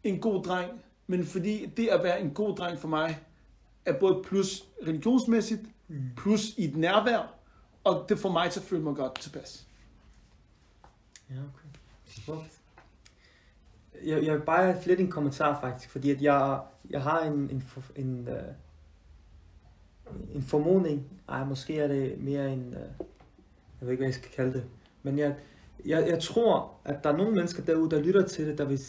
[0.04, 3.20] en god dreng, men fordi det at være en god dreng for mig,
[3.86, 5.62] er både plus religionsmæssigt,
[6.18, 7.34] plus i et nærvær,
[7.84, 9.68] og det får mig til at føle mig godt tilpas.
[11.30, 11.68] Ja, okay.
[12.06, 12.62] Smukt.
[14.04, 17.34] Jeg, jeg vil bare have lidt en kommentar faktisk, fordi at jeg, jeg har en,
[17.50, 17.64] en,
[17.96, 18.44] en, øh,
[20.36, 24.32] en formodning, ej måske er det mere en, øh, jeg ved ikke hvad jeg skal
[24.32, 24.66] kalde det,
[25.04, 25.36] men jeg,
[25.86, 28.80] jeg, jeg tror, at der er nogle mennesker derude, der lytter til det, der vil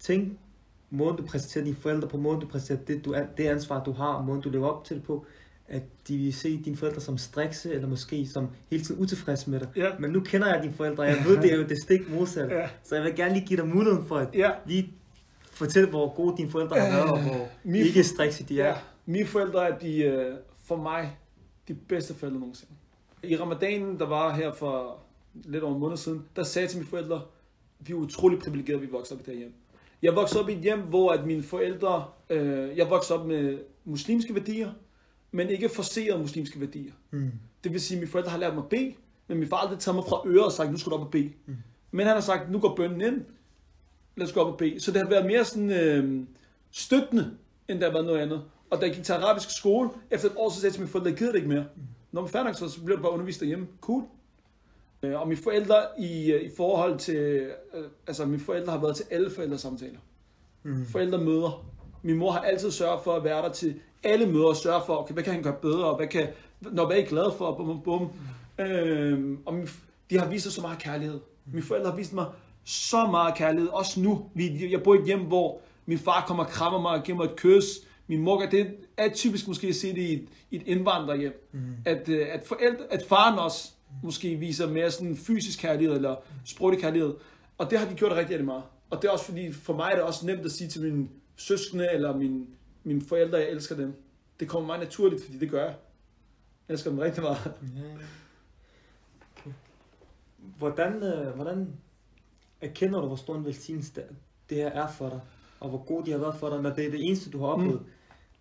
[0.00, 0.30] tænke,
[0.90, 4.06] måden du præsenterer dine forældre på, måden du præsenterer det, du, det ansvar du har,
[4.14, 5.26] og måden du lever op til det på,
[5.68, 9.60] at de vil se dine forældre som strikse, eller måske som hele tiden utilfredse med
[9.60, 9.68] dig.
[9.76, 9.88] Ja.
[9.98, 12.54] Men nu kender jeg dine forældre, og jeg ved, det er jo det stik modsatte.
[12.54, 12.68] Ja.
[12.84, 14.50] Så jeg vil gerne lige give dig muligheden for at Ja.
[14.66, 14.94] lige
[15.52, 18.66] fortælle, hvor gode dine forældre har været, og hvor Min- ikke strikse de er.
[18.68, 18.74] Ja.
[19.06, 21.16] Mine forældre er de, øh, for mig
[21.68, 22.72] de bedste forældre nogensinde.
[23.22, 24.98] I ramadanen, der var her for
[25.34, 27.22] lidt over en måned siden, der sagde jeg til mine forældre,
[27.80, 29.54] vi er utrolig privilegerede, vi voksede op i det her hjem.
[30.02, 33.58] Jeg voksede op i et hjem, hvor at mine forældre, øh, jeg voksede op med
[33.84, 34.72] muslimske værdier,
[35.30, 36.92] men ikke forserede muslimske værdier.
[37.10, 37.32] Mm.
[37.64, 38.94] Det vil sige, at mine forældre har lært mig at bede,
[39.28, 41.02] men min far har aldrig taget mig fra øret og sagt, nu skal du op
[41.02, 41.32] og bede.
[41.46, 41.56] Mm.
[41.90, 43.24] Men han har sagt, nu går bønnen ind,
[44.16, 44.80] lad os gå op og bede.
[44.80, 46.26] Så det har været mere sådan øh,
[46.70, 47.36] støttende,
[47.68, 48.42] end der har været noget andet.
[48.70, 50.90] Og da jeg gik til arabisk skole, efter et år, så sagde jeg til mine
[50.90, 51.64] forældre, jeg gider det ikke mere.
[51.76, 51.82] Mm.
[52.12, 53.66] Når man færdig, så, så bliver du bare undervist derhjemme.
[53.80, 54.04] Cool.
[55.02, 58.96] Øh, Og mine forældre i, øh, i forhold til, øh, altså mine forældre har været
[58.96, 59.98] til alle forældresamtaler.
[60.62, 60.86] Mm.
[60.86, 61.66] Forældremøder.
[62.02, 64.96] Min mor har altid sørget for at være der til alle møder og sørge for,
[64.96, 66.28] okay, hvad kan han gøre bedre, og hvad kan,
[66.60, 68.08] når hvad er I glad for, bum, bum, bum.
[68.66, 69.68] Øhm, og min,
[70.10, 71.20] de har vist sig så meget kærlighed.
[71.52, 72.26] Mine forældre har vist mig
[72.64, 74.30] så meget kærlighed, også nu.
[74.34, 77.18] Vi, jeg bor i et hjem, hvor min far kommer og krammer mig og giver
[77.18, 77.64] mig et kys.
[78.06, 81.48] Min mor, det er typisk måske at se det i et, i et indvandrerhjem.
[81.52, 81.60] Mm.
[81.84, 87.14] At, at, forældre, at faren også måske viser mere sådan fysisk kærlighed eller sproglig kærlighed.
[87.58, 88.62] Og det har de gjort rigtig, rigtig meget.
[88.90, 91.08] Og det er også fordi, for mig er det også nemt at sige til mine
[91.36, 92.46] søskende eller mine,
[92.84, 93.94] mine forældre, at jeg elsker dem.
[94.40, 95.74] Det kommer meget naturligt, fordi det gør jeg.
[96.68, 97.52] Jeg elsker dem rigtig meget.
[97.76, 97.82] Ja.
[100.58, 101.68] Hvordan, øh, hvordan
[102.60, 104.04] erkender du, hvor stor en velsignelse det,
[104.50, 105.20] det her er for dig?
[105.60, 107.46] Og hvor god de har været for dig, når det er det eneste, du har
[107.46, 107.80] oplevet?
[107.80, 107.86] Mm.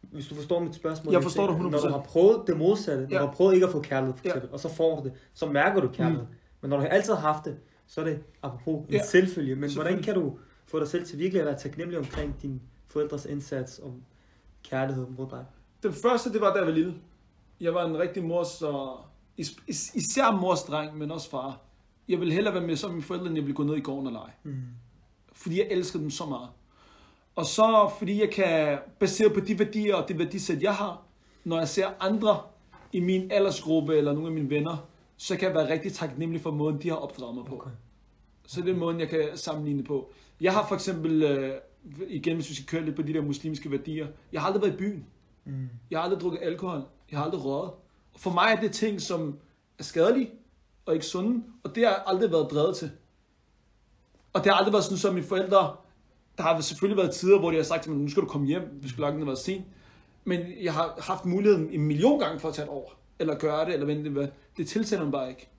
[0.02, 1.14] Hvis du forstår mit spørgsmål.
[1.14, 1.70] Jeg forstår det 100%.
[1.70, 3.22] Når du har prøvet det modsatte, når Ja.
[3.22, 4.30] du har prøvet ikke at få kærlighed, for Ja.
[4.30, 6.26] eksempel, og så får du det, så mærker du kærlighed.
[6.26, 6.34] Mm.
[6.62, 7.58] Men når du altid har haft det,
[7.88, 9.06] så er det apropos en Ja.
[9.06, 9.56] selvfølge.
[9.56, 13.26] Men hvordan kan du få dig selv til virkelig at være taknemmelig omkring din forældres
[13.26, 13.94] indsats og
[14.64, 15.46] kærlighed mod dig?
[15.84, 16.94] Den første, det var, da jeg var lille.
[17.62, 19.00] Jeg var en rigtig mors, og
[19.38, 21.60] is- is- især mors dreng, men også far.
[22.08, 24.08] Jeg ville hellere være med som mine forældre, end jeg ville gå ned i gården
[24.08, 24.32] og lege.
[24.44, 24.56] Mm.
[25.34, 26.48] Fordi jeg elsker dem så meget.
[27.40, 31.02] Og så fordi jeg kan, baseret på de værdier og det værdisæt, jeg har,
[31.44, 32.42] når jeg ser andre
[32.94, 34.78] i min aldersgruppe eller nogle af mine venner,
[35.18, 37.56] så kan jeg være rigtig taknemmelig for måden, de har opdraget mig på.
[37.56, 37.70] Okay.
[38.48, 40.12] Så det er måden, jeg kan sammenligne på.
[40.42, 41.56] Jeg har for eksempel, øh,
[42.08, 44.74] igen hvis vi skal køre lidt på de der muslimske værdier, jeg har aldrig været
[44.74, 45.06] i byen.
[45.46, 45.70] Mm.
[45.92, 46.84] Jeg har aldrig drukket alkohol.
[47.12, 47.72] Jeg har aldrig røget.
[48.14, 49.40] Og for mig er det ting, som
[49.78, 50.30] er skadelige
[50.86, 52.92] og ikke sunde, og det har jeg aldrig været drevet til.
[54.34, 55.76] Og det har aldrig været sådan, som mine forældre,
[56.40, 58.48] der har selvfølgelig været tider, hvor de har sagt til mig, nu skal du komme
[58.48, 59.66] hjem, vi skulle nok været sent.
[60.26, 63.66] Men jeg har haft muligheden en million gange for at tage det over, eller gøre
[63.66, 64.32] det, eller vente det.
[64.58, 65.50] Det tiltaler man bare ikke.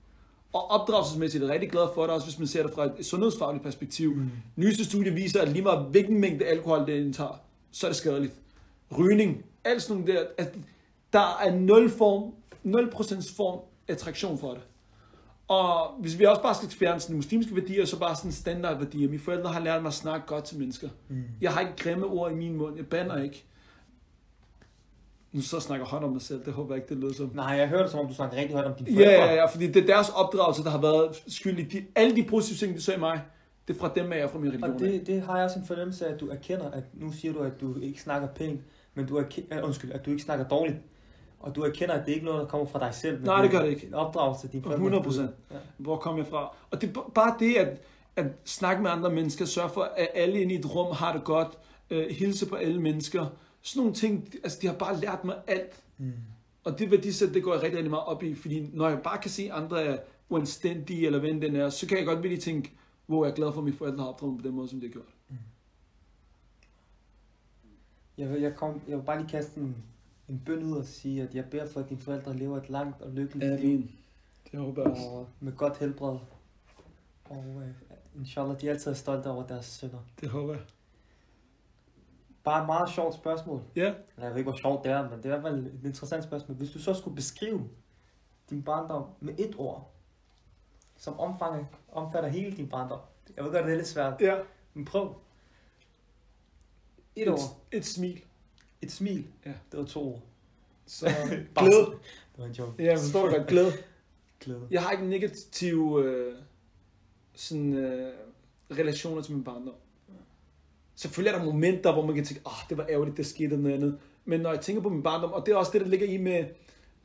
[0.53, 3.05] Og opdragelsesmæssigt er jeg rigtig glad for det, også hvis man ser det fra et
[3.05, 4.13] sundhedsfagligt perspektiv.
[4.13, 4.29] Mm.
[4.55, 7.41] Nyeste studie viser, at lige meget hvilken mængde alkohol det indtager,
[7.71, 8.33] så er det skadeligt.
[8.97, 10.55] Rygning, alt sådan nogle der, at
[11.13, 12.33] der er 0 form,
[12.65, 14.61] 0% form attraktion for det.
[15.51, 19.09] Og hvis vi også bare skal fjerne sådan muslimske værdier, så bare sådan standardværdier.
[19.09, 20.89] Mine forældre har lært mig at snakke godt til mennesker.
[21.09, 21.23] Mm.
[21.41, 22.75] Jeg har ikke grimme ord i min mund.
[22.77, 23.43] Jeg banner ikke.
[25.31, 26.45] Nu så snakker højt om mig selv.
[26.45, 27.31] Det håber jeg ikke, det lyder som.
[27.33, 29.25] Nej, jeg hørte det, som om du snakker rigtig højt om dine Ja, forældre.
[29.25, 32.23] ja, ja, fordi det er deres opdragelse, der har været skyld i de, alle de
[32.23, 33.21] positive ting, de så i mig.
[33.67, 34.73] Det er fra dem af og fra min religion.
[34.73, 37.33] Og det, det har jeg også en fornemmelse af, at du erkender, at nu siger
[37.33, 38.61] du, at du ikke snakker pænt,
[38.95, 40.77] men du erkender, undskyld, at du ikke snakker dårligt.
[41.41, 43.17] Og du erkender, at det ikke er noget, der kommer fra dig selv.
[43.17, 43.87] men Nej, det gør det ikke.
[43.87, 44.77] En opdragelse, din forældre.
[44.77, 45.31] 100 procent.
[45.51, 45.55] Ja.
[45.77, 46.55] Hvor kom jeg fra?
[46.71, 47.81] Og det er bare det, at,
[48.15, 51.23] at snakke med andre mennesker, sørge for, at alle inde i et rum har det
[51.23, 51.57] godt,
[51.89, 53.25] øh, hilse på alle mennesker.
[53.61, 55.83] Sådan nogle ting, altså de har bare lært mig alt.
[55.97, 56.11] Mm.
[56.63, 59.17] Og det værdisæt, det går jeg rigtig, rigtig meget op i, fordi når jeg bare
[59.17, 59.97] kan se andre er
[60.29, 62.71] uanstændige, eller hvem den er, så kan jeg godt virkelig tænke,
[63.05, 64.89] hvor jeg er glad for, at mine forældre har opdraget på den måde, som det
[64.89, 65.39] har gjort.
[68.17, 69.75] Jeg, vil, jeg, kom, jeg vil bare lige kaste en,
[70.31, 73.01] en bøn ud og sige, at jeg beder for, at dine forældre lever et langt
[73.01, 73.83] og lykkeligt liv.
[74.51, 75.03] Det håber jeg også.
[75.03, 76.17] Og med godt helbred.
[77.25, 77.67] Og øh,
[78.15, 79.99] inshallah, de altid er stolte over deres sønner.
[80.21, 80.61] Det håber jeg.
[82.43, 83.61] Bare et meget sjovt spørgsmål.
[83.75, 85.65] Ja, Eller Jeg ved ikke, hvor sjovt det er, men det er i hvert fald
[85.65, 86.57] et interessant spørgsmål.
[86.57, 87.69] Hvis du så skulle beskrive
[88.49, 89.91] din barndom med et ord,
[90.97, 92.99] som omfanger, omfatter hele din barndom.
[93.37, 94.35] Jeg ved godt, det er lidt svært, ja.
[94.73, 95.15] men prøv.
[97.15, 97.39] Et Et, ord.
[97.71, 98.21] et smil.
[98.81, 99.25] Et smil.
[99.45, 99.51] Ja.
[99.71, 100.21] Det var to ord.
[100.85, 101.05] Så
[101.55, 101.85] glæde.
[101.85, 102.71] Det var en joke.
[102.83, 103.47] Ja, jeg forstår det godt.
[103.47, 103.71] Glæde.
[104.39, 104.67] Glæde.
[104.71, 106.35] Jeg har ikke negative øh,
[107.35, 108.13] sådan, øh,
[108.71, 109.73] relationer til min barndom.
[110.95, 113.75] Selvfølgelig er der momenter, hvor man kan tænke, ah, det var ærgerligt, det skete noget
[113.75, 113.97] andet.
[114.25, 116.17] Men når jeg tænker på min barndom, og det er også det, der ligger i
[116.17, 116.45] med,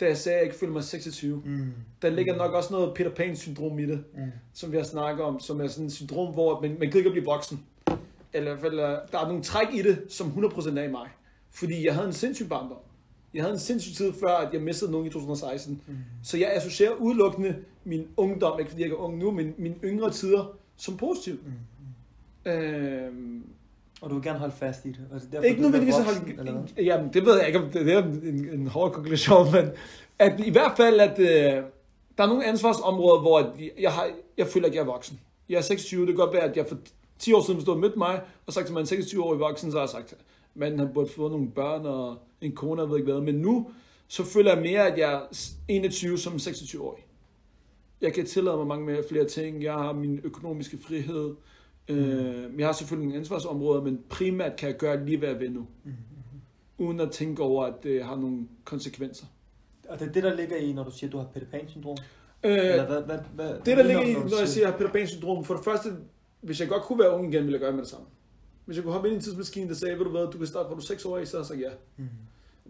[0.00, 1.42] da jeg sagde, at jeg ikke føler mig 26.
[1.44, 1.72] Mm.
[2.02, 4.20] Der ligger nok også noget Peter Pan-syndrom i det, Mm.
[4.54, 7.08] som vi har snakket om, som er sådan et syndrom, hvor man, man gider ikke
[7.08, 7.66] at blive voksen.
[8.32, 10.90] Eller i hvert fald, øh, der er nogle træk i det, som 100% er i
[10.90, 11.08] mig.
[11.56, 12.78] Fordi jeg havde en sindssyg barndom.
[13.34, 15.82] Jeg havde en sindssyg tid før, at jeg mistede nogen i 2016.
[15.86, 15.96] Mm.
[16.22, 20.10] Så jeg associerer udelukkende min ungdom, ikke fordi jeg er ung nu, men mine yngre
[20.10, 21.40] tider, som positivt.
[21.46, 22.50] Mm.
[22.50, 23.42] Øhm,
[24.00, 25.00] Og du vil gerne holde fast i det.
[25.10, 26.68] Og det er derfor, ikke du nødvendigvis at voksen, eller holde...
[26.74, 26.84] hvad?
[26.84, 29.70] Jamen, det ved jeg ikke, om det, er en, en hård konklusion, men
[30.18, 31.26] at i hvert fald, at øh,
[32.18, 35.20] der er nogle ansvarsområder, hvor jeg, jeg, har, jeg føler, at jeg er voksen.
[35.48, 36.76] Jeg er 26, det kan godt være, at jeg for
[37.18, 39.76] 10 år siden stod og mødte mig, og sagt til mig, en 26-årig voksen, så
[39.76, 40.14] har jeg sagt,
[40.56, 43.22] manden har burde få nogle børn og en kone, jeg ved ikke hvad.
[43.22, 43.70] Men nu,
[44.08, 47.06] så føler jeg mere, at jeg er 21 som 26-årig.
[48.00, 49.62] Jeg kan tillade mig mange mere, flere ting.
[49.62, 51.34] Jeg har min økonomiske frihed.
[51.88, 55.52] Øh, jeg har selvfølgelig nogle ansvarsområder, men primært kan jeg gøre lige, hvad jeg vil
[55.52, 55.66] nu.
[55.84, 55.92] Mm.
[56.78, 59.26] uden at tænke over, at det har nogle konsekvenser.
[59.88, 61.96] Og det er det, der ligger i, når du siger, at du har Peter Pan-syndrom?
[62.44, 65.54] Øh, Eller hvad, hvad, hvad, det, der ligger i, når jeg siger Peter Pan-syndrom, for
[65.54, 65.88] det første,
[66.40, 68.06] hvis jeg godt kunne være ung igen, ville jeg gøre med det samme.
[68.66, 70.46] Hvis jeg kunne hoppe ind i en tidsmaskine, der sagde, ved du hvad, du kan
[70.46, 71.70] starte fra du er 6 år, i, så har jeg sagt ja.
[71.96, 72.08] Mhm.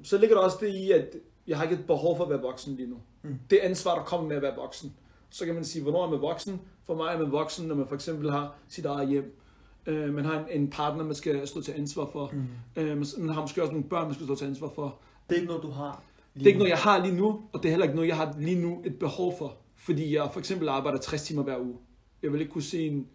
[0.04, 2.40] Så ligger der også det i, at jeg har ikke et behov for at være
[2.42, 2.96] voksen lige nu.
[3.22, 3.35] Mm.
[3.50, 4.92] Det ansvar, der kommer med at være voksen.
[5.30, 6.61] Så kan man sige, hvornår er man voksen?
[6.85, 9.38] For mig er man voksen, når man for eksempel har sit eget hjem.
[9.87, 12.30] Øh, man har en, en partner, man skal stå til ansvar for.
[12.32, 12.44] Mhm.
[12.76, 14.98] Øh, man- man har måske også nogle børn, man skal stå til ansvar for.
[15.28, 16.02] Det er ikke noget, du har.
[16.35, 18.16] Det er ikke noget, jeg har lige nu, og det er heller ikke noget, jeg
[18.16, 19.56] har lige nu et behov for.
[19.76, 21.76] Fordi jeg for eksempel arbejder 60 timer hver uge.
[22.22, 23.06] Jeg vil ikke kunne se en,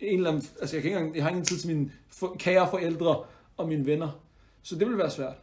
[0.00, 0.46] en eller anden...
[0.60, 3.24] Altså, jeg, kan ikke engang, jeg har ingen tid til mine for, kære forældre
[3.56, 4.20] og mine venner.
[4.62, 5.36] Så det vil være svært.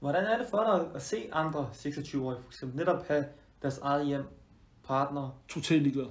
[0.00, 3.24] Hvordan er det for dig at se andre 26-årige for eksempel netop have
[3.62, 4.24] deres eget hjem,
[4.86, 5.38] partner?
[5.48, 6.06] Totalt ligeglad.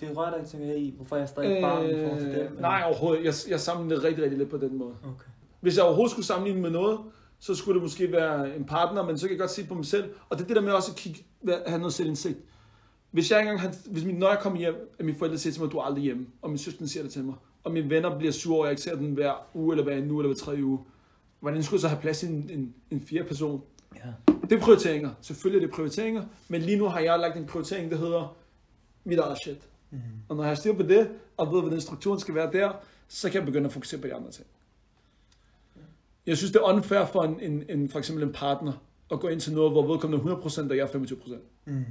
[0.00, 2.28] Det rører dig ikke tænker jeg i, hvorfor jeg stadig barn i forhold til?
[2.28, 3.24] Øh, nej, overhovedet.
[3.24, 4.94] Jeg, jeg sammenligner det rigtig, rigtig lidt på den måde.
[5.04, 5.30] Okay.
[5.60, 6.98] Hvis jeg overhovedet skulle sammenligne med noget,
[7.38, 9.86] så skulle det måske være en partner, men så kan jeg godt se på mig
[9.86, 10.14] selv.
[10.28, 11.24] Og det er det der med også at kigge,
[11.66, 12.38] have noget selvindsigt.
[13.14, 15.60] Hvis jeg engang, har- hvis min, når jeg kommer hjem, at mine forældre siger til
[15.62, 17.90] mig, at du er aldrig hjemme, og min søster siger det til mig, og mine
[17.90, 20.34] venner bliver sure over, at jeg ikke ser den hver uge, eller hver uge, eller
[20.34, 20.78] hver tredje uge,
[21.40, 23.62] hvordan skulle jeg så have plads i en, en, en fjerde person?
[23.96, 24.32] Ja.
[24.50, 25.10] Det er prioriteringer.
[25.20, 28.36] Selvfølgelig er det prioriteringer, men lige nu har jeg lagt en prioritering, der hedder
[29.04, 29.68] mit eget shit.
[29.90, 29.98] Mm.
[30.28, 32.72] Og når jeg har styr på det, og ved, hvordan strukturen skal være der,
[33.08, 34.46] så kan jeg begynde at fokusere på de andre ting.
[36.26, 38.72] Jeg synes, det er unfair for en, en, en, for eksempel en partner
[39.12, 41.34] at gå ind til noget, hvor vedkommende er 100%, og jeg er 25%.
[41.66, 41.84] Mm.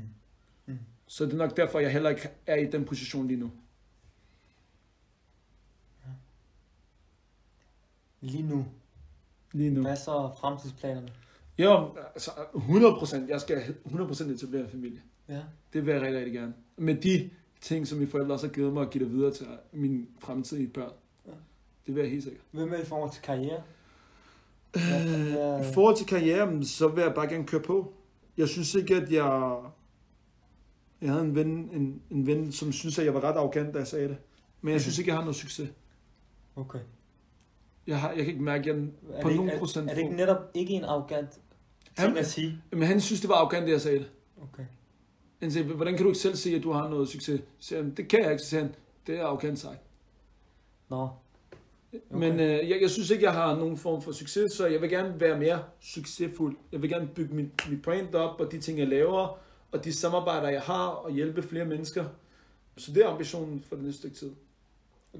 [1.07, 3.51] Så det er nok derfor, jeg heller ikke er i den position lige nu.
[8.21, 8.65] Lige nu.
[9.51, 9.81] Lige nu.
[9.81, 11.09] Hvad er så fremtidsplanerne?
[11.59, 13.29] Jo, altså 100%.
[13.29, 15.01] Jeg skal 100% etablere en familie.
[15.29, 15.41] Ja.
[15.73, 16.53] Det vil jeg rigtig, rigtig gerne.
[16.77, 17.29] Med de
[17.61, 20.67] ting, som mine forældre også har givet mig at give det videre til mine fremtidige
[20.67, 20.91] børn.
[21.25, 21.31] Ja.
[21.87, 22.43] Det vil jeg helt sikkert.
[22.51, 23.63] Hvad med i forhold til karriere?
[24.75, 27.93] Øh, I forhold til karrieren, så vil jeg bare gerne køre på.
[28.37, 29.55] Jeg synes ikke, at jeg...
[31.03, 33.77] Jeg havde en ven, en, en ven, som synes, at jeg var ret arrogant, da
[33.79, 34.17] jeg sagde det.
[34.61, 35.69] Men jeg synes ikke, jeg har noget succes.
[36.55, 36.79] Okay.
[37.87, 39.91] Jeg, har, jeg kan ikke mærke, at jeg Er på det, nogen ikke, procent er,
[39.91, 41.39] er det ikke netop ikke en arrogant
[41.97, 42.57] Han- ting at sige?
[42.71, 44.11] Men han synes, det var arrogant, det jeg sagde det.
[44.43, 44.63] Okay.
[45.41, 47.41] Han sagde, hvordan kan du ikke selv se, at du har noget succes?
[47.59, 48.75] Så han, det kan jeg ikke, sagde han,
[49.07, 49.79] det er arrogant sagt.
[50.89, 51.09] Nå.
[51.93, 51.99] Okay.
[52.09, 54.89] Men øh, jeg, jeg synes ikke, jeg har nogen form for succes, så jeg vil
[54.89, 56.55] gerne være mere succesfuld.
[56.71, 59.37] Jeg vil gerne bygge mit, mit brand op, og de ting, jeg laver,
[59.73, 62.05] og de samarbejder, jeg har, og hjælpe flere mennesker.
[62.77, 64.31] Så det er ambitionen for det næste stykke tid.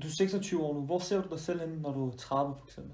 [0.01, 0.81] Du er 26 år nu.
[0.81, 2.91] Hvor ser du dig selv henne, når du er 30 for eksempel?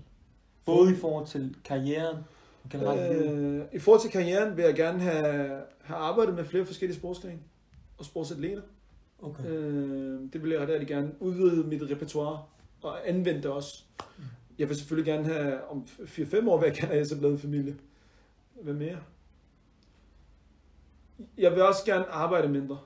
[0.66, 2.18] Både i forhold til karrieren
[2.64, 3.26] og generelt.
[3.26, 7.40] Øh, I forhold til karrieren vil jeg gerne have, have arbejdet med flere forskellige sportsgrene
[7.98, 8.62] og sportsatleter.
[9.22, 9.46] Okay.
[9.46, 12.44] Øh, det vil jeg rigtig gerne udvide mit repertoire
[12.82, 13.84] og anvende det også.
[14.60, 17.76] Jeg vil selvfølgelig gerne have, om 4-5 år vil jeg gerne have etableret en familie.
[18.62, 18.98] Hvad mere?
[21.38, 22.80] Jeg vil også gerne arbejde mindre.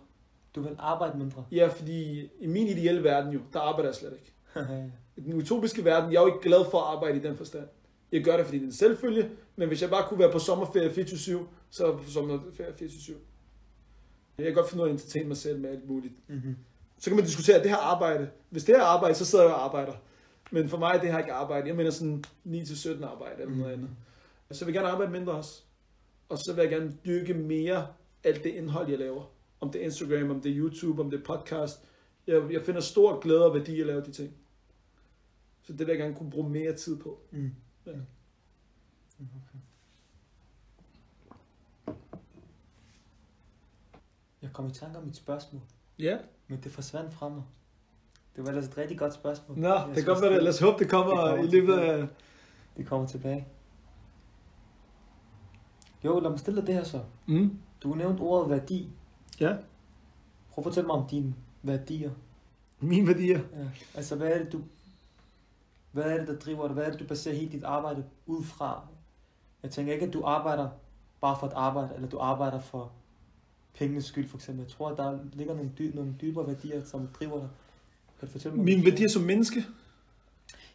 [0.56, 1.46] Du vil arbejde mindre.
[1.52, 4.34] Ja, fordi i min ideelle verden jo, der arbejder jeg slet ikke.
[5.17, 7.67] I den utopiske verden, jeg er jo ikke glad for at arbejde i den forstand.
[8.12, 10.39] Jeg gør det, fordi det er en selvfølge, men hvis jeg bare kunne være på
[10.39, 13.13] sommerferie 24-7, så er jeg på sommerferie 24-7.
[14.38, 16.13] Jeg kan godt finde ud af at entertaine mig selv med alt muligt.
[16.28, 16.56] mm-hmm.
[16.98, 18.30] Så kan man diskutere, det her arbejde.
[18.50, 19.93] Hvis det er arbejde, så sidder jeg og arbejder.
[20.52, 21.67] Men for mig, det her ikke arbejde.
[21.67, 23.89] Jeg mener sådan 9-17 arbejde eller noget andet.
[24.52, 25.62] Så vil jeg gerne arbejde mindre også.
[26.30, 27.88] Og så vil jeg gerne dyrke mere
[28.24, 29.24] alt det indhold, jeg laver.
[29.60, 31.80] Om det er Instagram, om det er YouTube, om det er podcast.
[32.28, 34.34] Jeg, jeg finder stor glæde og værdi at lave de ting.
[35.62, 37.20] Så det vil jeg gerne kunne bruge mere tid på.
[37.32, 37.52] Mm.
[37.86, 37.92] Ja.
[39.18, 39.60] Mm, Okay.
[44.42, 45.62] Jeg kom i tanke om mit spørgsmål,
[46.00, 46.18] Ja.
[46.48, 47.44] men det forsvandt fra mig.
[48.36, 49.58] Det var ellers et rigtig godt spørgsmål.
[49.58, 50.44] Nå, Jeg det være det.
[50.44, 52.08] Lad os håbe, det kommer, det kommer i løbet af...
[52.78, 53.48] Det kommer tilbage.
[56.06, 57.04] Jo, lad mig stille det her så.
[57.28, 57.60] Mm.
[57.84, 58.89] Du nævnte ordet værdi.
[59.39, 59.56] Ja.
[60.52, 62.12] Prøv at fortælle mig om dine værdier.
[62.80, 63.39] Mine værdier.
[63.39, 63.67] Ja.
[63.96, 64.62] Altså, hvad er det, du...
[65.91, 66.74] Hvad er det, der driver dig?
[66.74, 68.82] Hvad er det, du baserer hele dit arbejde ud fra?
[69.63, 70.69] Jeg tænker ikke, at du arbejder
[71.22, 72.91] bare for at arbejde, eller du arbejder for
[73.78, 74.63] pengenes skyld, for eksempel.
[74.63, 77.50] Jeg tror, at der ligger nogle, dy- nogle dybere værdier, som driver dig.
[78.19, 78.65] Kan du fortælle mig?
[78.65, 79.65] Mine værdier som menneske.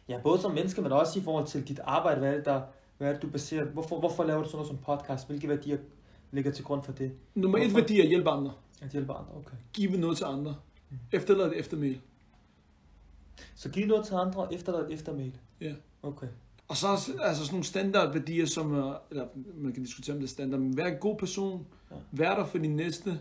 [0.07, 2.19] Ja, både som menneske, men også i forhold til dit arbejde.
[2.19, 2.61] Hvad er det, der,
[2.97, 3.65] hvad er det du baserer?
[3.65, 5.27] Hvorfor, hvorfor laver du sådan noget som podcast?
[5.27, 5.77] Hvilke værdier
[6.31, 7.11] ligger til grund for det?
[7.35, 7.79] Nummer et Hvorfor?
[7.79, 8.51] værdi er at hjælpe andre.
[8.81, 9.55] At hjælpe andre, okay.
[9.73, 10.55] Give noget til andre.
[10.89, 10.97] Mm.
[11.11, 11.99] Efterlad et eftermæl.
[13.55, 15.31] Så giv noget til andre, og efter et eftermæl.
[15.61, 15.73] Ja.
[16.03, 16.27] Okay.
[16.67, 16.87] Og så
[17.21, 20.77] altså sådan nogle standardværdier, som er, eller man kan diskutere om det er standard, men
[20.77, 21.95] vær en god person, Ja.
[22.11, 23.19] vær der for din næste,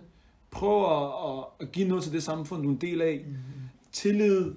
[0.50, 3.40] prøv at, at, at give noget til det samfund, du er en del af, Mm-hmm.
[3.92, 4.54] tillid,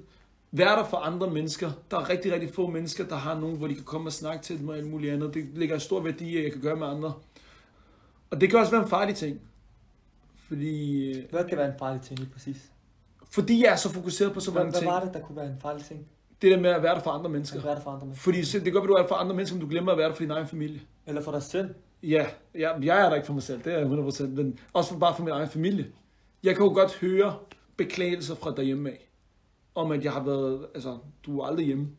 [0.54, 1.72] Vær der for andre mennesker.
[1.92, 4.44] Der er rigtig, rigtig få mennesker, der har nogen, hvor de kan komme og snakke
[4.44, 5.34] til dem og alt muligt andet.
[5.34, 7.14] Det ligger en stor værdi at jeg kan gøre med andre.
[8.32, 9.42] Og det kan også være en farlig ting.
[10.48, 12.72] Fordi, Hvad kan være en farlig ting lige præcis?
[13.32, 14.92] fordi jeg er så fokuseret på så Hvad, mange hvad ting.
[14.92, 16.08] var det, der kunne være en farlig ting?
[16.42, 17.60] Det der med at være der for andre mennesker.
[17.62, 18.24] Hvad er det for andre mennesker?
[18.24, 20.16] Fordi det godt være, du er for andre mennesker, men du glemmer at være der
[20.16, 20.82] for din egen familie.
[21.08, 21.76] Eller for dig selv?
[22.04, 24.92] Ja, ja jeg er der ikke for mig selv, det er jeg 100%, men også
[24.92, 25.88] for, bare for min egen familie.
[26.44, 27.36] Jeg kan jo godt høre
[27.78, 29.10] beklagelser fra derhjemme af,
[29.76, 31.90] om at jeg har været, altså, du er aldrig hjemme.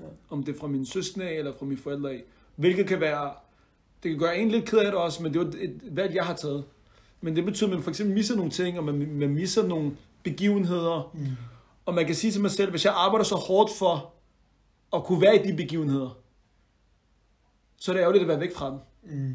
[0.00, 0.04] Ja.
[0.30, 2.24] Om det er fra mine søskende af, eller fra mine forældre af.
[2.56, 3.30] Hvilket kan være,
[4.02, 6.14] det kan gøre en lidt ked af det også, men det er jo et, valg,
[6.14, 6.64] jeg har taget.
[7.20, 9.96] Men det betyder, at man for eksempel misser nogle ting, og man, man misser nogle
[10.22, 11.10] begivenheder.
[11.14, 11.26] Mm.
[11.86, 14.12] Og man kan sige til mig selv, hvis jeg arbejder så hårdt for
[14.96, 16.18] at kunne være i de begivenheder,
[17.76, 19.34] så er det ærgerligt at være væk fra dem Mm.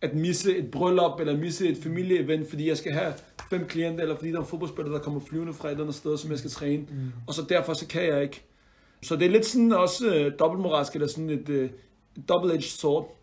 [0.00, 3.14] at misse et bryllup, eller misse et familieevent, fordi jeg skal have
[3.50, 5.94] fem klienter, eller fordi der er en fodboldspiller, der kommer flyvende fra et eller andet
[5.96, 6.82] sted, som jeg skal træne.
[6.82, 7.12] Mm.
[7.26, 8.42] Og så derfor, så kan jeg ikke.
[9.02, 11.70] Så det er lidt sådan også øh, dobbeltmoralsk, eller sådan et, øh,
[12.28, 13.15] double-edged sword,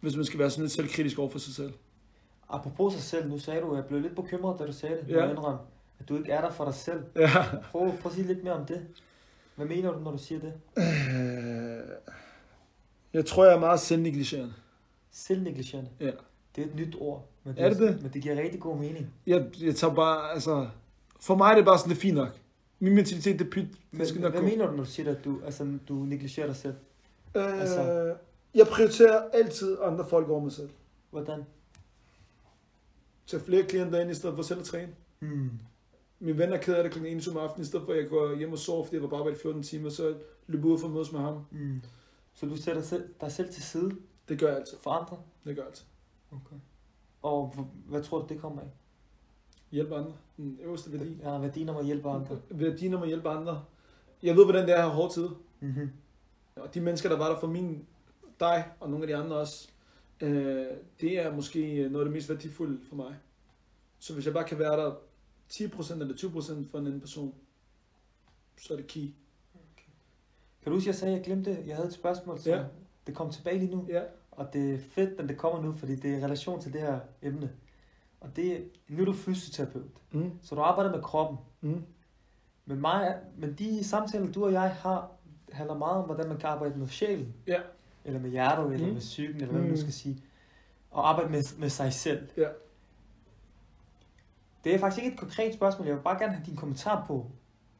[0.00, 1.72] hvis man skal være sådan lidt selvkritisk over for sig selv.
[2.48, 5.08] Apropos sig selv, nu sagde du, at jeg blev lidt bekymret, da du sagde det.
[5.14, 5.30] Ja.
[5.30, 5.56] Indrøm,
[5.98, 7.02] at du ikke er der for dig selv.
[7.16, 7.28] Ja.
[7.70, 8.86] Prøv, prøv at sige lidt mere om det.
[9.56, 10.52] Hvad mener du, når du siger det?
[10.78, 11.84] Øh,
[13.12, 14.52] Jeg tror, jeg er meget selvnegligerende.
[15.12, 15.90] Selvnegligerende.
[16.00, 16.10] Ja.
[16.56, 17.28] Det er et nyt ord.
[17.44, 18.02] Men Er det det?
[18.02, 19.10] Men det giver rigtig god mening.
[19.26, 20.68] Jeg, jeg tager bare, altså...
[21.20, 22.28] For mig er det bare sådan, det er fint nok.
[22.78, 23.66] Min mentalitet, det er pyt.
[23.90, 24.44] Men, Det skal hvad nok gå.
[24.46, 26.74] mener du, når du siger, at du, altså, du negligerer dig selv?
[27.36, 28.14] Øh, Altså-
[28.56, 30.70] Jeg prioriterer altid andre folk over mig selv.
[31.10, 31.44] Hvordan?
[33.26, 34.94] Tage flere klienter ind, i stedet for selv at træne.
[35.18, 35.50] Hmm.
[36.18, 37.04] Min ven er ked af det kl.
[37.06, 39.08] 21 om aftenen, i stedet for at jeg går hjem og sover, fordi jeg var
[39.08, 40.14] bare i 14 timer, så
[40.46, 41.40] løb ud for at mødes med ham.
[41.50, 41.82] Hmm.
[42.34, 43.96] Så du sætter selv, dig selv til side
[44.28, 44.76] Det gør jeg altid.
[44.82, 45.16] for andre?
[45.44, 45.84] Det gør jeg altid.
[46.32, 46.56] Okay.
[47.22, 48.68] Og hvad tror du, det kommer af?
[49.70, 50.12] Hjælpe andre.
[50.36, 51.16] Den øverste værdi.
[51.22, 52.38] Ja, værdien om at hjælpe andre.
[52.50, 53.64] Værdien om at hjælpe andre.
[54.22, 55.30] Jeg ved, hvordan det er at have hårde tider.
[55.60, 55.90] Mm-hmm.
[56.56, 57.86] Og de mennesker, der var der for min,
[58.40, 59.68] dig og nogle af de andre også,
[60.20, 60.66] øh,
[61.00, 63.14] det er måske noget af det mest værdifulde for mig.
[63.98, 64.94] Så hvis jeg bare kan være der
[65.48, 67.34] 10% eller 20% for en anden person,
[68.58, 69.10] så er det key.
[70.62, 72.64] Kan du huske, jeg sagde, at jeg glemte, jeg havde et spørgsmål, så Ja.
[73.06, 73.86] det kom tilbage lige nu.
[73.88, 74.02] Ja.
[74.30, 76.80] Og det er fedt, at det kommer nu, fordi det er i relation til det
[76.80, 77.52] her emne.
[78.20, 80.30] Og det er, nu er du fysioterapeut, Mm.
[80.42, 81.38] så du arbejder med kroppen.
[81.60, 81.82] Mm.
[82.64, 85.10] Men, mig, men de samtaler, du og jeg har,
[85.52, 87.34] handler meget om, hvordan man kan arbejde med sjælen.
[87.46, 87.60] Ja.
[88.06, 88.92] Eller med hjertet, eller Mm.
[88.92, 89.80] med psyken, eller hvad man nu Mm.
[89.80, 90.22] skal sige.
[90.90, 92.28] Og arbejde med, med sig selv.
[92.36, 92.48] Ja.
[94.64, 95.86] Det er faktisk ikke et konkret spørgsmål.
[95.86, 97.26] Jeg vil bare gerne have din kommentar på,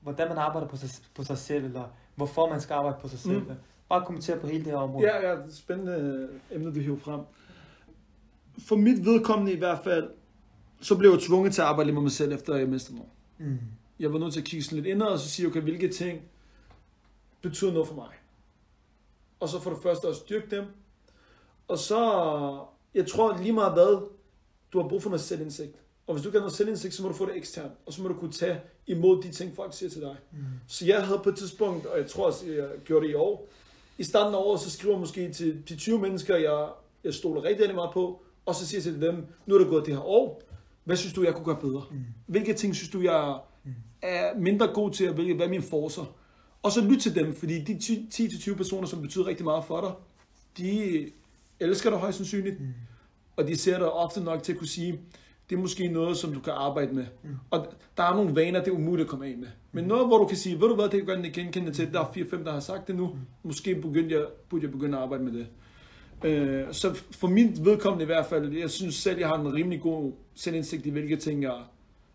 [0.00, 1.84] hvordan man arbejder på sig, på sig selv, eller
[2.14, 3.38] hvorfor man skal arbejde på sig selv.
[3.38, 3.50] Mm.
[3.88, 5.06] Bare kommentere på hele det her område.
[5.14, 7.20] Ja, ja, det er spændende emne, du hiver frem.
[8.58, 10.10] For mit vedkommende i hvert fald,
[10.80, 13.06] så blev jeg tvunget til at arbejde lidt med mig selv, efter jeg mistede mig.
[13.38, 13.58] Mm.
[14.00, 16.20] Jeg var nødt til at kigge sådan lidt indad, og så sige, okay, hvilke ting
[17.42, 18.08] betyder noget for mig.
[19.40, 20.64] Og så for det første også styrke dem.
[21.68, 22.61] Og så,
[22.94, 24.09] jeg tror lige meget hvad,
[24.72, 25.77] du har brug for noget selvindsigt.
[26.07, 27.72] Og hvis du ikke har noget selvindsigt, så må du få det eksternt.
[27.87, 30.16] Og så må du kunne tage imod de ting, folk siger til dig.
[30.33, 30.38] Mm.
[30.68, 33.49] Så jeg havde på et tidspunkt, og jeg tror også, jeg gjorde det i år,
[33.99, 36.68] i starten af året, så skriver jeg måske til de 20 mennesker, jeg,
[37.05, 39.68] jeg stoler rigtig, rigtig meget på, og så siger jeg til dem, nu er det
[39.68, 40.42] gået det her år,
[40.85, 41.85] hvad synes du, jeg kunne gøre bedre?
[41.90, 42.05] Mm.
[42.27, 43.38] Hvilke ting synes du, jeg
[44.03, 46.16] er mindre god til, og hvilke, hvad er mine forcer?
[46.66, 49.92] Og så lyt til dem, fordi de 10-20 personer, som betyder rigtig meget for dig,
[50.59, 51.07] de
[51.61, 52.66] elsker dig højst sandsynligt, Mm.
[53.37, 55.00] og de ser dig ofte nok til at kunne sige,
[55.50, 57.05] det er måske noget, som du kan arbejde med.
[57.22, 57.31] Mm.
[57.50, 59.48] Og der er nogle vaner, det er umuligt at komme af med.
[59.72, 61.92] Men noget, hvor du kan sige, ved du hvad, det kan jeg godt genkende til,
[61.92, 65.02] der er 4-5, der har sagt det nu, måske begyndte jeg, burde jeg begynde at
[65.02, 65.46] arbejde med det.
[66.24, 69.81] Øh, så for mit vedkommende i hvert fald, jeg synes selv, jeg har en rimelig
[69.81, 71.55] god selvindsigt i, hvilke ting jeg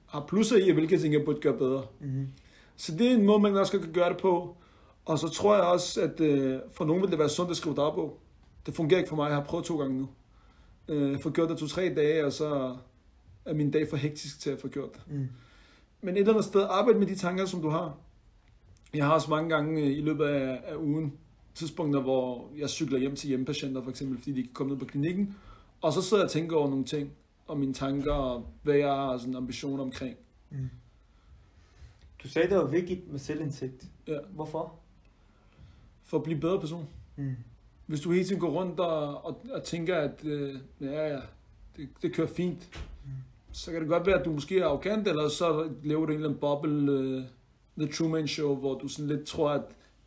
[0.06, 1.84] har plusser i, og hvilke ting jeg burde gøre bedre.
[2.00, 2.28] Mm.
[2.82, 4.58] Så det er en måde, man også kan gøre det på.
[5.06, 7.76] Og så tror jeg også, at øh, for nogen vil det være sundt at skrive
[7.76, 8.20] dagbog.
[8.66, 9.28] Det fungerer ikke for mig.
[9.28, 10.10] Jeg har prøvet to gange nu.
[10.88, 12.76] Øh, jeg får gjort det to-tre dage, og så
[13.46, 15.02] er min dag for hektisk til at få gjort det.
[15.08, 15.28] Mm.
[16.02, 17.98] Men et eller andet sted, arbejde med de tanker, som du har.
[18.94, 21.14] Jeg har også mange gange øh, i løbet af, af ugen
[21.56, 24.86] tidspunkter, hvor jeg cykler hjem til hjemmepatienter, for eksempel, fordi de kan komme ned på
[24.86, 25.36] klinikken.
[25.82, 27.12] Og så sidder jeg og tænker over nogle ting,
[27.48, 30.16] og mine tanker, og hvad jeg har sådan ambitioner omkring.
[30.50, 30.70] Mm.
[32.24, 33.84] Du sagde, det var vigtigt med selvindsigt.
[34.08, 34.18] Ja.
[34.34, 34.74] Hvorfor?
[36.04, 36.88] For at blive bedre person.
[37.16, 37.36] Mm.
[37.86, 41.20] Hvis du hele tiden går rundt og, og, og tænker, at øh, ja, ja,
[41.78, 42.70] det, det kører fint,
[43.06, 43.12] Mm.
[43.52, 46.14] så kan det godt være, at du måske er arrogant, eller så lever du en
[46.18, 47.24] eller anden boble, øh,
[47.78, 49.62] The Truman Show, hvor du sådan lidt tror, at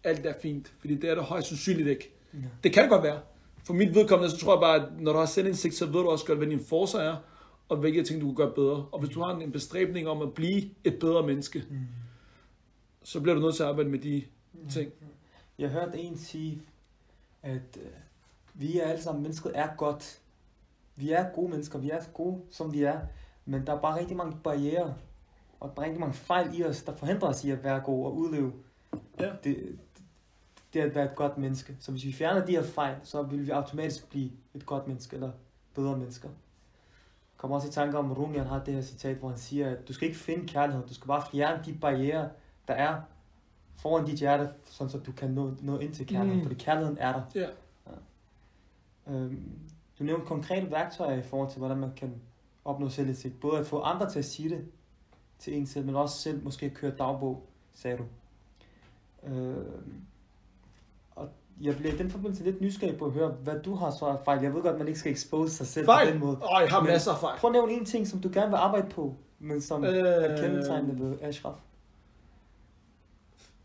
[0.04, 0.72] alt er fint.
[0.78, 2.10] Fordi det er det højst sandsynligt ikke.
[2.34, 2.38] Ja.
[2.64, 3.20] Det kan det godt være.
[3.64, 6.08] For mit vedkommende, så tror jeg bare, at når du har selvindsigt, så ved du
[6.08, 7.16] også godt, hvad dine forser er,
[7.68, 8.86] og hvilke ting, du kan gøre bedre.
[8.92, 11.76] Og hvis du har en bestræbning om at blive et bedre menneske, Mm.
[13.04, 14.24] Så bliver du nødt til at arbejde med de
[14.70, 14.92] ting.
[15.58, 16.62] Jeg hørte en sige,
[17.42, 17.90] at øh,
[18.54, 20.20] vi er alle sammen, mennesket er godt.
[20.96, 23.00] Vi er gode mennesker, vi er gode, som vi er.
[23.44, 24.94] Men der er bare rigtig mange barriere,
[25.60, 28.06] og der er rigtig mange fejl i os, der forhindrer os i at være gode
[28.06, 28.52] og udleve
[29.20, 29.30] Ja.
[29.44, 29.78] det,
[30.74, 31.76] det at være et godt menneske.
[31.80, 35.14] Så hvis vi fjerner de her fejl, så vil vi automatisk blive et godt menneske,
[35.16, 35.30] eller
[35.74, 36.28] bedre mennesker.
[36.28, 39.38] Jeg kommer også i tanke om, at Rumi han har det her citat, hvor han
[39.38, 42.30] siger, at du skal ikke finde kærlighed, du skal bare fjerne de barriere,
[42.68, 43.00] der er
[43.76, 46.42] foran dit hjerte, sådan så du kan nå, nå ind til kærligheden, Mm.
[46.42, 47.22] fordi kærligheden er der.
[47.34, 47.46] Ja.
[49.14, 49.48] Øhm,
[49.98, 52.14] du nævnte konkrete værktøjer i forhold til, hvordan man kan
[52.64, 53.40] opnå selvindsigt.
[53.40, 54.64] Både at få andre til at sige det
[55.38, 58.04] til en selv, men også selv måske køre dagbog, sagde du.
[59.26, 59.94] Øhm,
[61.16, 61.28] og
[61.60, 64.16] jeg bliver i den forbindelse lidt nysgerrig på at høre, hvad du har så af
[64.24, 64.42] fejl.
[64.42, 66.12] Jeg ved godt, at man ikke skal expose sig selv på Fejl?
[66.12, 66.36] den måde.
[66.36, 67.38] Åh, jeg har Men- masser af fejl.
[67.38, 69.90] Prøv at nævne en ting, som du gerne vil arbejde på, men som øh...
[69.94, 71.56] er kendetegnende ved Ashraf.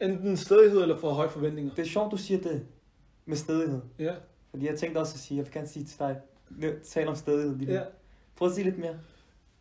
[0.02, 1.74] Enten stedighed eller for høje forventninger.
[1.76, 2.66] Det er sjovt, du siger det
[3.26, 3.82] med stedighed.
[4.00, 4.14] Ja,
[4.52, 6.22] Fordi jeg tænkte også at sige, jeg vil gerne sige til dig,
[6.84, 7.74] tale om stedighed lige nu.
[7.78, 7.84] ja.
[8.36, 9.00] Prøv at sige lidt mere.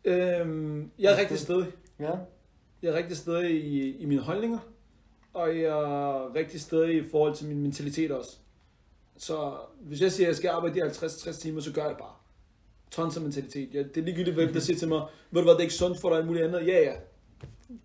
[0.05, 1.67] Øhm, jeg er rigtig stedig.
[1.99, 2.11] Ja.
[2.81, 4.59] Jeg er rigtig stedig i, i mine holdninger,
[5.33, 8.37] og jeg er rigtig stedig i forhold til min mentalitet også.
[9.17, 12.13] Så hvis jeg siger, at jeg skal arbejde de 50-60 timer, så gør jeg bare.
[12.91, 13.73] Tons af mentalitet.
[13.73, 15.73] Ja, det er ligegyldigt, hvem der siger til mig, ved du hvad, det er ikke
[15.73, 16.67] sundt for dig, alt muligt andet.
[16.67, 16.93] Ja, ja.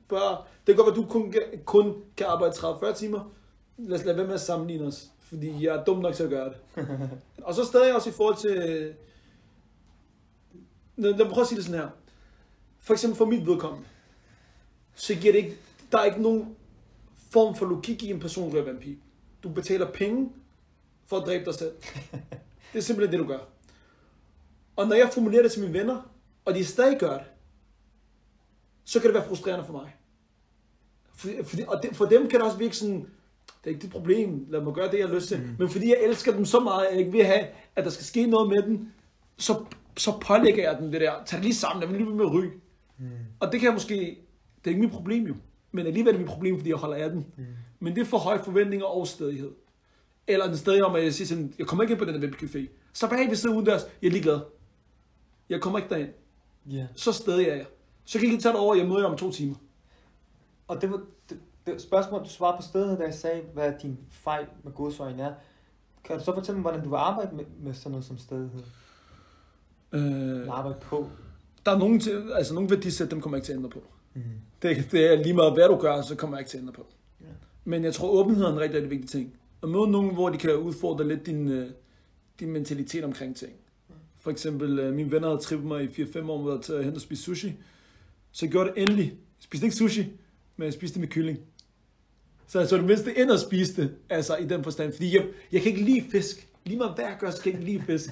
[0.09, 3.33] Bare, det kan godt være, du kun, kun kan arbejde 30-40 timer.
[3.79, 6.31] Lad os lade være med at sammenligne os, fordi jeg er dum nok til at
[6.31, 6.57] gøre det.
[7.47, 8.95] og så stadig også i forhold til...
[10.97, 11.89] Lad, lad mig prøve at sige det sådan her.
[12.81, 13.87] For eksempel for mit vedkommende
[14.95, 15.57] så giver det ikke,
[15.93, 16.57] der er ikke nogen
[17.31, 18.99] form for logik i en person røver en pige.
[19.43, 20.33] Du betaler penge
[21.07, 21.73] for at dræbe dig selv.
[22.73, 23.39] Det er simpelthen det, du gør.
[24.77, 26.11] Og når jeg formulerer det til mine venner,
[26.45, 27.27] og de stadig gør det,
[28.85, 29.97] så kan det være frustrerende for mig.
[31.15, 33.01] For, for, og det, for dem kan det også virke sådan,
[33.47, 35.39] det er ikke dit problem, lad mig gøre det, jeg har lyst til.
[35.39, 35.57] Mm.
[35.59, 38.05] Men fordi jeg elsker dem så meget, at jeg ikke vil have, at der skal
[38.05, 38.89] ske noget med dem,
[39.39, 39.65] så,
[39.97, 41.13] så pålægger jeg dem det der.
[41.27, 42.53] Tag det lige sammen, jeg vil lige med at ryge.
[42.99, 43.07] Mm.
[43.41, 43.95] Og det kan jeg måske,
[44.59, 45.35] det er ikke mit problem jo,
[45.73, 47.27] men alligevel er det mit problem, fordi jeg holder af den.
[47.37, 47.45] Mm.
[47.81, 49.51] Men det er for høje forventninger og stedighed.
[50.27, 52.29] Eller den sted om, at jeg siger sådan, jeg kommer ikke ind på den der
[52.29, 52.69] webcafé.
[52.93, 54.41] Så bag ved sidder udendørs, jeg er ligeglad.
[55.49, 56.11] Jeg kommer ikke derind.
[56.71, 56.87] Ja.
[56.97, 57.67] Så stedig er jeg.
[58.05, 59.55] Så lige tage det over, jeg møder jer om to timer.
[60.69, 61.01] Og det var
[61.31, 65.23] det, det spørgsmål, du svarede på stedet, da jeg sagde, hvad din fejl med godsøjne
[65.23, 65.33] er.
[66.05, 68.63] Kan du så fortælle mig, hvordan du vil arbejde med, med sådan noget som stedighed?
[69.93, 71.09] Øh, arbejde på?
[71.67, 73.83] der er nogle, til, altså nogle værdisæt, dem kommer jeg ikke til at ændre på.
[74.15, 74.23] Mm.
[74.63, 76.73] Det, det er lige meget, hvad du gør, så kommer jeg ikke til at ændre
[76.73, 76.87] på.
[77.21, 77.27] Ja.
[77.65, 79.35] Men jeg tror, åbenhed er en rigtig, rigtig vigtig ting.
[79.63, 81.71] At møde nogen, hvor de kan udfordre lidt din, øh,
[82.41, 83.53] din mentalitet omkring ting.
[84.19, 86.95] For eksempel, øh, mine venner havde trippet mig i 4-5 år med at tage hen
[86.95, 87.53] og spise sushi.
[88.35, 89.07] Så gjorde det endelig.
[89.07, 90.03] Jeg spiste ikke sushi,
[90.57, 91.39] men jeg spiste med kylling.
[92.47, 94.93] Så jeg så det mindste ind og spiste altså i den forstand.
[94.93, 96.49] Fordi jeg, jeg kan ikke lide fisk.
[96.65, 98.11] Lige meget hvad jeg gør, så kan jeg ikke lide fisk.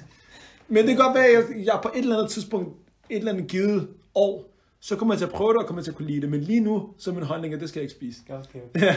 [0.67, 2.77] Men det kan godt være, at jeg, jeg på et eller andet tidspunkt,
[3.09, 5.91] et eller andet givet år, så kommer jeg til at prøve det, og kommer til
[5.91, 6.29] at kunne lide det.
[6.29, 8.21] Men lige nu, så er min holdning, at det skal jeg ikke spise.
[8.29, 8.93] Okay, okay.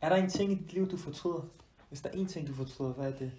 [0.00, 1.48] Er der en ting i dit liv, du fortryder?
[1.88, 3.32] Hvis der er en ting, du fortryder, hvad er det?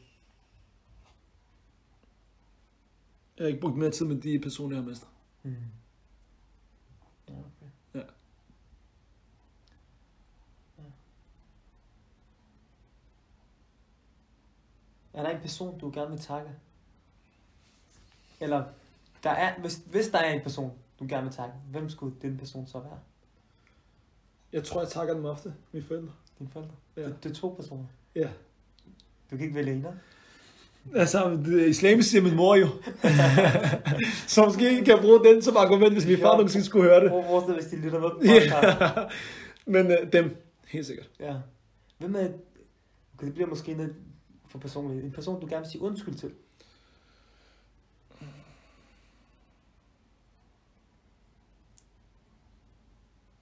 [3.37, 5.07] Jeg har ikke brugt mere tid med de personer, jeg har mistet.
[5.43, 5.55] Mm.
[7.29, 7.71] Ja, okay.
[7.93, 7.99] Ja.
[10.77, 10.83] Ja.
[15.13, 16.51] Er der en person, du gerne vil takke?
[18.39, 18.65] Eller,
[19.23, 22.37] der er, hvis, hvis der er en person, du gerne vil takke, hvem skulle den
[22.37, 22.99] person så være?
[24.51, 26.13] Jeg tror, jeg takker dem ofte, mine forældre.
[26.39, 26.75] Dine forældre?
[26.95, 27.05] Ja.
[27.05, 27.85] Det, det er to personer.
[28.15, 28.31] Ja.
[29.31, 29.93] Du kan ikke vælge en, af?
[30.95, 32.67] Altså, islamisk siger min mor jo.
[34.27, 36.35] så måske kan jeg bruge den som argument, hvis min far Ja.
[36.35, 37.09] nogensinde skulle høre det.
[37.09, 38.19] Prøv at forestille hvis de lytter med på.
[38.23, 39.07] Ja.
[39.65, 40.35] Men øh, dem,
[40.67, 41.09] helt sikkert.
[41.19, 41.35] Ja.
[41.97, 42.27] Hvem er...
[43.13, 43.91] Okay, det bliver måske lidt
[44.47, 45.05] for personligt.
[45.05, 46.31] En person, du gerne vil sige undskyld til.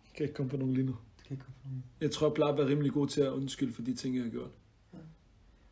[0.05, 0.95] Jeg kan ikke komme på nogen lige nu.
[1.27, 1.83] Kan ikke komme på nogen.
[2.01, 4.23] Jeg tror, jeg plejer at være rimelig god til at undskylde for de ting, jeg
[4.23, 4.49] har gjort.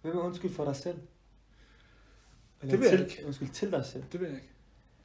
[0.01, 0.97] Hvem er undskyld for dig selv?
[2.61, 3.23] Det ved jeg til, ikke.
[3.25, 4.03] Undskyld til dig selv.
[4.11, 4.49] Det ved jeg ikke.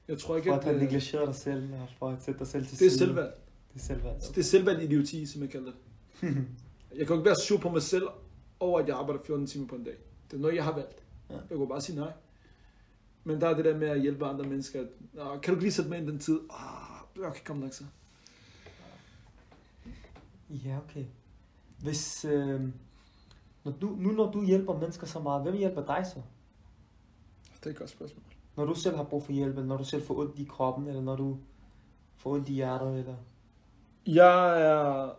[0.08, 2.38] Jeg tror ikke, For at at have øh, negligeret dig selv, og for at sætte
[2.38, 2.98] dig selv til det er side.
[2.98, 3.34] selvvalg.
[3.74, 4.16] Det er selvvalg.
[4.20, 5.76] Det er selvvalg idioti, som jeg kalder det.
[6.96, 8.04] Jeg kan jo ikke være sur på mig selv
[8.60, 9.94] over, at jeg arbejder 14 timer på en dag.
[10.30, 11.02] Det er noget, jeg har valgt.
[11.30, 11.34] Ja.
[11.34, 12.12] Jeg kunne bare sige nej.
[13.24, 14.80] Men der er det der med at hjælpe andre mennesker.
[14.80, 14.86] at,
[15.42, 16.40] kan du ikke lige sætte mig ind den tid?
[16.50, 17.84] Ah, okay, kom nok så.
[20.50, 21.04] Ja, okay.
[21.82, 22.60] Hvis, øh,
[23.64, 26.22] når du, nu når du hjælper mennesker så meget, hvem hjælper dig så?
[27.64, 28.24] Det er et godt spørgsmål.
[28.56, 30.88] Når du selv har brug for hjælp, eller når du selv får ondt i kroppen,
[30.88, 31.38] eller når du
[32.16, 33.16] få ondt i hjertet, eller...
[34.06, 35.14] Jeg er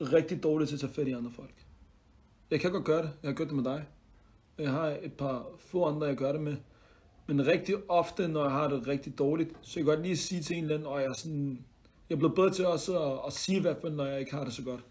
[0.00, 1.66] rigtig dårlig til at tage fat i andre folk.
[2.50, 3.10] Jeg kan godt gøre det.
[3.22, 3.84] Jeg har gjort det med dig.
[4.58, 6.56] Jeg har et par få andre, jeg gør det med.
[7.26, 10.42] Men rigtig ofte, når jeg har det rigtig dårligt, så jeg kan godt lige sige
[10.42, 11.64] til en eller anden, og jeg er sådan...
[12.08, 14.34] Jeg er blevet bedre til også at, at sige i hvert fald, når jeg ikke
[14.34, 14.84] har det så godt.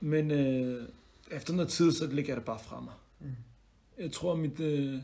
[0.00, 0.88] Men øh,
[1.30, 2.94] efter noget tid, så lægger jeg det bare fra mig.
[3.20, 3.36] Mm.
[3.98, 4.60] Jeg tror, mit...
[4.60, 4.98] Øh,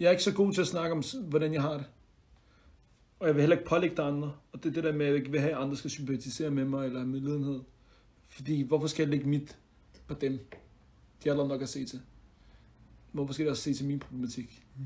[0.00, 1.84] jeg er ikke så god til at snakke om, hvordan jeg har det.
[3.20, 4.32] Og jeg vil heller ikke pålægge dig andre.
[4.52, 6.50] Og det er det der med, at jeg ikke vil have, at andre skal sympatisere
[6.50, 7.60] med mig eller have medlidenhed.
[8.28, 9.58] Fordi, hvorfor skal jeg lægge mit
[10.06, 10.38] på dem?
[11.24, 12.00] De har nok at se til.
[13.12, 14.64] Hvorfor skal jeg også se til min problematik?
[14.76, 14.84] Mm.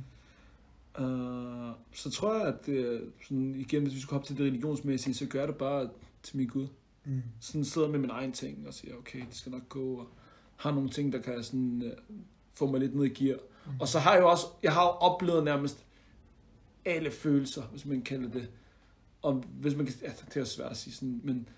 [1.04, 5.14] Uh, så tror jeg, at det, sådan, igen, hvis vi skulle hoppe til det religionsmæssige,
[5.14, 5.90] så gør det bare
[6.22, 6.66] til min Gud.
[7.04, 7.22] Mm.
[7.40, 9.94] Sådan sidder med min egen ting og siger, okay, det skal nok gå.
[9.94, 10.08] Og
[10.56, 12.16] har nogle ting, der kan sådan, uh,
[12.52, 13.36] få mig lidt ned i gear.
[13.36, 13.42] Mm.
[13.80, 15.86] Og så har jeg jo også, jeg har jo oplevet nærmest
[16.84, 18.48] alle følelser, hvis man kalder det.
[19.22, 21.48] Og hvis man kan, ja, det er svært at sige sådan, men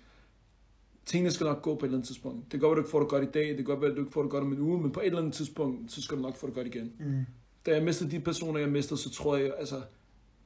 [1.05, 2.43] tingene skal nok gå på et eller andet tidspunkt.
[2.43, 3.95] Det kan godt være, du ikke får det godt i dag, det kan godt være,
[3.95, 6.01] du ikke får det godt om en uge, men på et eller andet tidspunkt, så
[6.01, 6.93] skal du nok få det godt igen.
[6.99, 7.25] Mm.
[7.65, 9.81] Da jeg mistede de personer, jeg mistede, så tror jeg, altså,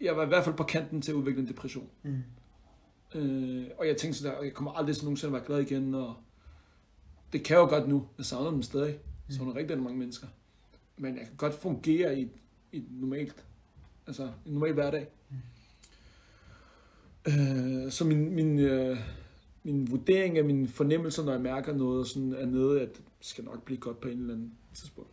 [0.01, 1.89] jeg var i hvert fald på kanten til at udvikle en depression.
[2.03, 2.23] Mm.
[3.15, 5.95] Øh, og jeg tænkte sådan der, jeg kommer aldrig sådan nogensinde at være glad igen,
[5.95, 6.15] og
[7.33, 8.07] det kan jeg jo godt nu.
[8.17, 8.99] Jeg savner dem stadig.
[9.29, 10.27] Jeg savner rigtig mange mennesker.
[10.97, 12.29] Men jeg kan godt fungere i, et-
[12.71, 13.45] i et normalt,
[14.07, 15.07] altså en normal hverdag.
[17.27, 18.97] Øh, så min, min, øh,
[19.63, 23.43] min vurdering af mine fornemmelser, når jeg mærker noget, sådan er nede, at det skal
[23.43, 25.09] nok blive godt på en eller anden tidspunkt.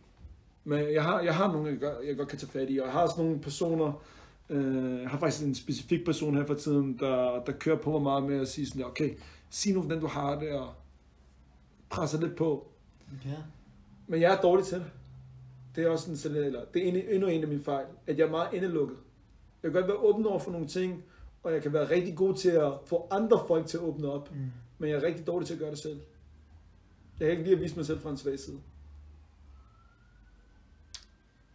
[0.63, 2.85] Men jeg har, jeg har nogle, jeg, godt- jeg godt kan tage fat i, og
[2.85, 4.03] jeg har også nogle personer,
[4.49, 8.01] øh, jeg har faktisk en specifik person her for tiden, der, der kører på mig
[8.01, 9.13] meget med at sige sådan okay,
[9.49, 10.73] sig nu, hvordan du har det, og
[11.89, 12.67] presser lidt på.
[13.25, 13.35] Ja.
[14.07, 14.85] Men jeg er dårlig til det.
[15.75, 18.17] Det er også sådan, sådan eller det er endnu, endnu en af mine fejl, at
[18.17, 18.97] jeg er meget indelukket.
[19.63, 21.03] Jeg kan godt være åben over for nogle ting,
[21.43, 24.31] og jeg kan være rigtig god til at få andre folk til at åbne op,
[24.31, 24.37] Mm.
[24.77, 25.99] men jeg er rigtig dårlig til at gøre det selv.
[27.19, 28.57] Jeg kan ikke lide at vise mig selv fra en svag side.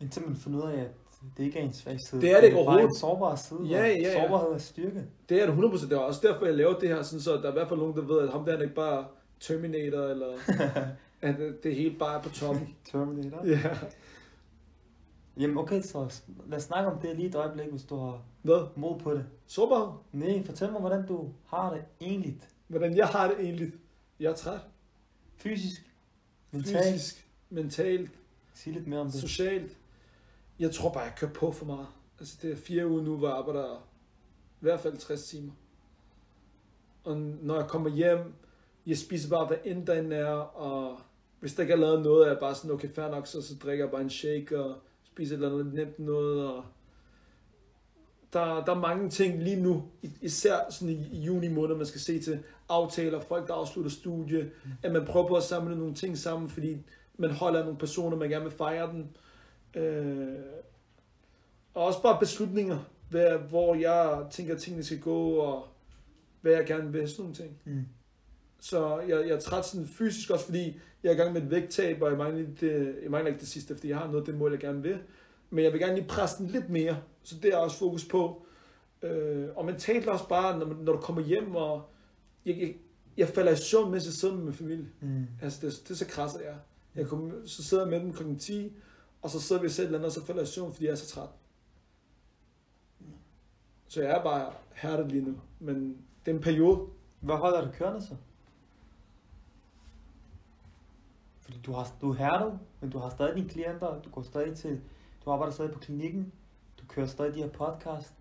[0.00, 0.90] Indtil man finder ud af, at
[1.36, 2.20] det ikke er en svag side.
[2.20, 2.96] Det er det ikke bare en overhovedet.
[2.96, 3.58] sårbar side.
[3.62, 4.12] Ja, ja, ja.
[4.22, 5.04] Sårbarhed er styrke.
[5.28, 5.84] Det er det 100%.
[5.88, 7.80] Det er også derfor, jeg laver det her, sådan så der er i hvert fald
[7.80, 9.06] nogen, der ved, at ham der er ikke bare
[9.40, 10.26] Terminator, eller
[11.20, 12.74] at det hele bare er på toppen.
[12.92, 13.46] Terminator.
[13.46, 13.76] Ja.
[15.36, 18.66] Jamen okay, så lad os snakke om det lige et øjeblik, hvis du har Hvad?
[18.76, 19.26] mod på det.
[19.46, 19.92] Sårbarhed?
[20.12, 22.40] Nej, fortæl mig, hvordan du har det egentlig.
[22.66, 23.72] Hvordan jeg har det egentlig?
[24.20, 24.60] Jeg er træt.
[25.36, 25.90] Fysisk,
[26.50, 26.92] mentalt.
[26.92, 28.10] Fysisk, mentalt,
[28.54, 29.20] Sig lidt mere om det.
[29.20, 29.76] socialt.
[30.58, 31.86] Jeg tror bare, jeg kører på for meget.
[32.18, 33.88] Altså, det er fire uger nu, hvor jeg arbejder
[34.60, 35.52] i hvert fald 60 timer.
[37.04, 38.34] Og når jeg kommer hjem,
[38.86, 40.98] jeg spiser bare, hvad end derinde er, og
[41.40, 43.54] hvis der ikke er lavet noget, er jeg bare sådan, okay, fair nok, så, så
[43.54, 44.76] drikker jeg bare en shake, og
[45.16, 46.64] spiser et eller andet nemt noget, og
[48.32, 49.84] der, der er mange ting lige nu,
[50.22, 54.50] især sådan i, i juni måned, man skal se til aftaler, folk der afslutter studie,
[54.82, 56.76] at man prøver på at samle nogle ting sammen, fordi
[57.18, 59.16] man holder nogle personer, man gerne vil fejre den.
[59.82, 60.38] Øh,
[61.74, 62.78] og også bare beslutninger,
[63.10, 65.66] hvad, hvor jeg tænker, at tingene skal gå, og
[66.40, 67.58] hvad jeg gerne vil, sådan nogle ting.
[67.64, 67.86] Mm.
[68.60, 71.50] Så jeg, jeg er træt sådan fysisk også, fordi jeg er i gang med et
[71.50, 74.24] vægttab, og jeg mangler, det, jeg mangler ikke det sidste, fordi jeg har noget af
[74.24, 74.98] det mål, jeg gerne vil.
[75.50, 78.46] Men jeg vil gerne lige presse den lidt mere, så det er også fokus på.
[79.02, 81.88] Øh, og mentalt også bare, når, når du kommer hjem, og
[82.44, 82.74] jeg, jeg,
[83.16, 84.88] jeg falder i søvn, mens jeg sidder med min familie.
[85.00, 85.26] Mm.
[85.42, 86.58] Altså, det, det er så krasset, jeg er.
[86.94, 88.38] Jeg kommer, så sidder jeg med dem kl.
[88.38, 88.72] 10,
[89.22, 90.72] og så sidder vi og ser et eller andet, og så falder jeg i søvn,
[90.72, 91.28] fordi jeg er så træt.
[93.88, 95.34] Så jeg er bare hærdet lige nu.
[95.60, 96.80] Men det er en periode.
[97.20, 98.16] Hvad holder du kørende så?
[101.46, 104.56] Fordi du, har, du er hærdet, men du har stadig dine klienter, du går stadig
[104.56, 104.80] til,
[105.24, 106.32] du arbejder stadig på klinikken,
[106.80, 108.14] du kører stadig de her podcast.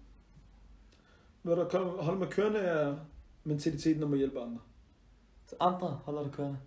[1.43, 2.97] Der kommer- holder mig kørende er
[3.43, 4.59] mentaliteten om at hjælpe andre.
[5.45, 6.57] Så andre holder du kørende,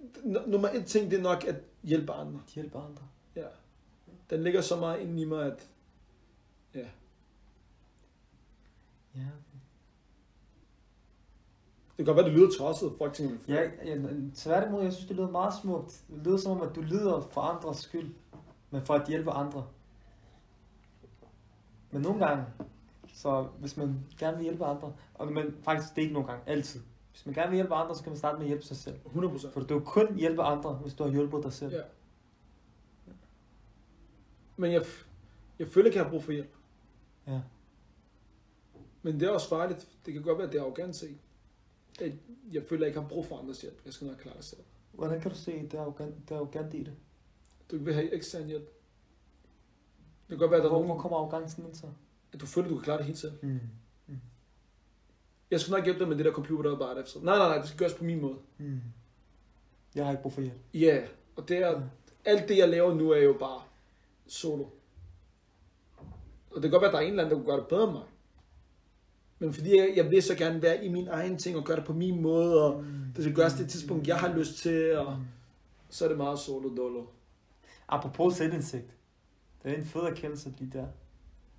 [0.00, 2.40] N- nummer et ting, det er nok at hjælpe andre.
[2.48, 3.02] de hjælper andre.
[3.36, 3.46] Ja.
[4.30, 5.68] Den ligger så meget inde i mig, at
[6.74, 6.86] ja.
[9.14, 9.20] Ja,
[11.96, 13.96] Det kan godt være, det lyder tosset, folk tænker, ja, ja
[14.34, 16.04] tværtimod, jeg synes, det lyder meget smukt.
[16.10, 18.14] Det lyder som om, at du lider for andres skyld,
[18.70, 19.66] men for at hjælpe andre.
[21.90, 22.44] Men nogle gange,
[23.14, 26.42] så hvis man gerne vil hjælpe andre, og men faktisk det er ikke nogle gange,
[26.46, 26.80] altid.
[27.12, 28.96] Hvis man gerne vil hjælpe andre, så kan man starte med at hjælpe sig selv.
[29.06, 29.52] 100 procent.
[29.52, 31.74] For du kan kun hjælpe andre, hvis du har hjulpet dig selv.
[31.74, 31.82] Ja.
[34.56, 34.84] Men jeg,
[35.58, 36.54] jeg føler ikke, jeg har brug for hjælp.
[37.26, 37.40] Ja.
[39.02, 39.88] Men det er også farligt.
[40.06, 41.18] Det kan godt være, at det er arrogant set.
[42.00, 42.12] At
[42.52, 43.80] jeg føler, at jeg ikke har brug for andres hjælp.
[43.84, 44.60] Jeg skal nok klare det selv.
[44.92, 46.94] Hvordan kan du se, det er arrogant, det er arrogant i det?
[47.70, 48.66] Du vil have ekstern hjælp.
[50.28, 51.02] Det kan godt være, at der er Hvor, hvor nogen...
[51.02, 51.86] kommer arrogancen ind så?
[52.32, 53.32] at du føler, at du kan klare det helt selv.
[53.42, 53.60] Mm.
[55.50, 57.20] Jeg skal nok hjælpe dig med det der computerarbejde efter.
[57.20, 58.36] Nej, nej, nej, det skal gøres på min måde.
[58.58, 58.80] Mm.
[59.94, 60.60] Jeg har ikke brug for hjælp.
[60.74, 61.08] Ja, yeah.
[61.36, 61.82] og det er,
[62.24, 63.62] alt det, jeg laver nu, er jo bare
[64.26, 64.64] solo.
[66.50, 67.68] Og det kan godt være, at der er en eller anden, der kunne gøre det
[67.68, 68.02] bedre end mig.
[69.38, 71.84] Men fordi jeg, jeg vil så gerne være i min egen ting og gøre det
[71.84, 72.84] på min måde, og
[73.16, 75.16] det skal gøres det tidspunkt, jeg har lyst til, og
[75.88, 77.04] så er det meget solo dolo.
[77.88, 78.96] Apropos selvindsigt.
[79.62, 80.86] Det er en fed erkendelse lige der.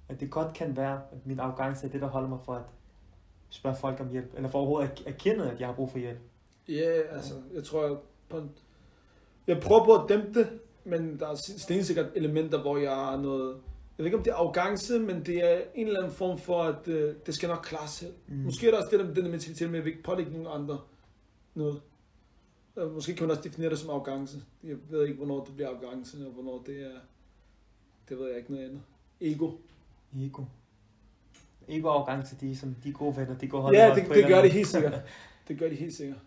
[0.09, 2.63] At det godt kan være, at min arrogance er det, der holder mig for at
[3.49, 4.33] spørge folk om hjælp.
[4.35, 6.19] Eller for overhovedet erkende, at jeg har brug for hjælp.
[6.67, 7.97] Ja, yeah, altså, jeg tror, jeg,
[8.29, 8.51] på en,
[9.47, 13.57] jeg prøver på at dæmpe det, men der er stensikkert elementer, hvor jeg har noget,
[13.97, 16.63] jeg ved ikke om det er arrogance, men det er en eller anden form for,
[16.63, 18.13] at øh, det skal nok klare selv.
[18.27, 18.35] Mm.
[18.35, 20.47] Måske er der også det der, den der mentalitet med, at vil ikke pålægge nogen
[20.61, 20.79] andre
[21.53, 21.81] noget.
[22.77, 24.37] Øh, Måske kan man også definere det som arrogance.
[24.63, 26.99] Jeg ved ikke, hvornår det bliver arrogance, og hvornår det er,
[28.09, 28.81] det ved jeg ikke noget andet.
[29.21, 29.51] Ego.
[30.19, 30.43] Ego.
[31.67, 33.37] Ego og arrogance, de er, som de er gode venner.
[33.37, 35.01] De går hånd Ja, det, det en gør det anden- helt sikkert.
[35.47, 36.17] Det gør de helt sikkert.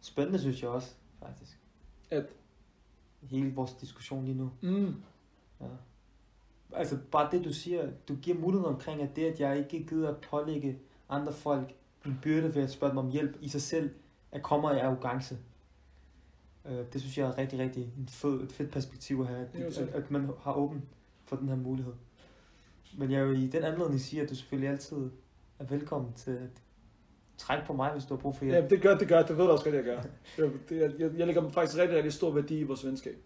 [0.00, 1.58] Spændende synes jeg også, faktisk.
[2.10, 2.24] At,
[3.22, 4.50] Hele vores diskussion lige nu.
[4.60, 4.94] mm,
[5.60, 5.66] Ja.
[6.74, 10.08] Altså bare det du siger, du giver mulighed omkring, at det at jeg ikke gider
[10.10, 11.74] at pålægge andre folk
[12.06, 13.90] en byrde ved at spørge dem om hjælp i sig selv,
[14.32, 15.38] at kommer af arrogance.
[16.64, 19.78] Øh, det synes jeg er rigtig, rigtig en fed, et fedt perspektiv at have, at,
[19.78, 20.82] at, at man har åben
[21.24, 21.92] for den her mulighed.
[22.98, 25.10] Men jeg vil i den anledning sige, at du selvfølgelig altid
[25.58, 26.62] er velkommen til at
[27.42, 28.62] trække på mig, hvis du har brug for hjælp.
[28.62, 30.00] ja, det gør det, gør det ved du også godt, jeg gør.
[30.38, 33.16] Jeg, det, jeg, jeg, jeg lægger faktisk rigtig, rigtig stor værdi i vores venskab.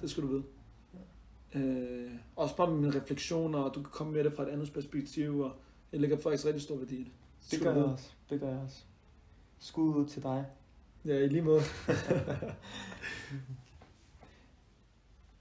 [0.00, 0.42] Det skal du vide.
[1.54, 4.72] Øh, også bare med mine refleksioner, og du kan komme med det fra et andet
[4.72, 5.52] perspektiv, og
[5.92, 7.12] jeg lægger faktisk rigtig stor værdi i det.
[7.50, 8.10] Det gør jeg også.
[8.30, 8.82] Det gør jeg også.
[9.58, 10.46] Skud ud til dig.
[11.04, 11.60] Ja, i lige måde.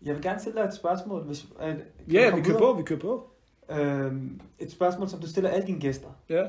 [0.05, 1.23] Jeg vil gerne stille dig et spørgsmål.
[1.23, 3.29] Hvis, kan Ja, vi kører på, vi kører på.
[3.71, 6.09] Øhm, et spørgsmål, som du stiller alle dine gæster.
[6.29, 6.47] Ja,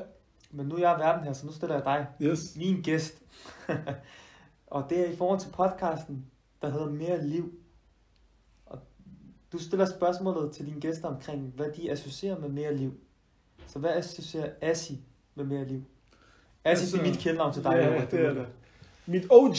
[0.55, 2.07] Men nu er jeg verden her, så nu stiller jeg dig.
[2.21, 2.55] yes.
[2.57, 3.21] Min gæst.
[4.67, 6.25] og det er i forhold til podcasten,
[6.61, 7.53] der hedder Mere Liv.
[8.65, 8.79] Og
[9.51, 12.93] du stiller spørgsmålet til dine gæster omkring, hvad de associerer med mere liv.
[13.67, 14.99] Så hvad associerer Assi
[15.35, 15.81] med mere liv?
[16.65, 17.71] Assi, Altså, det er mit kældnavn til dig.
[17.71, 18.47] ja, det er det.
[19.05, 19.55] Mit OG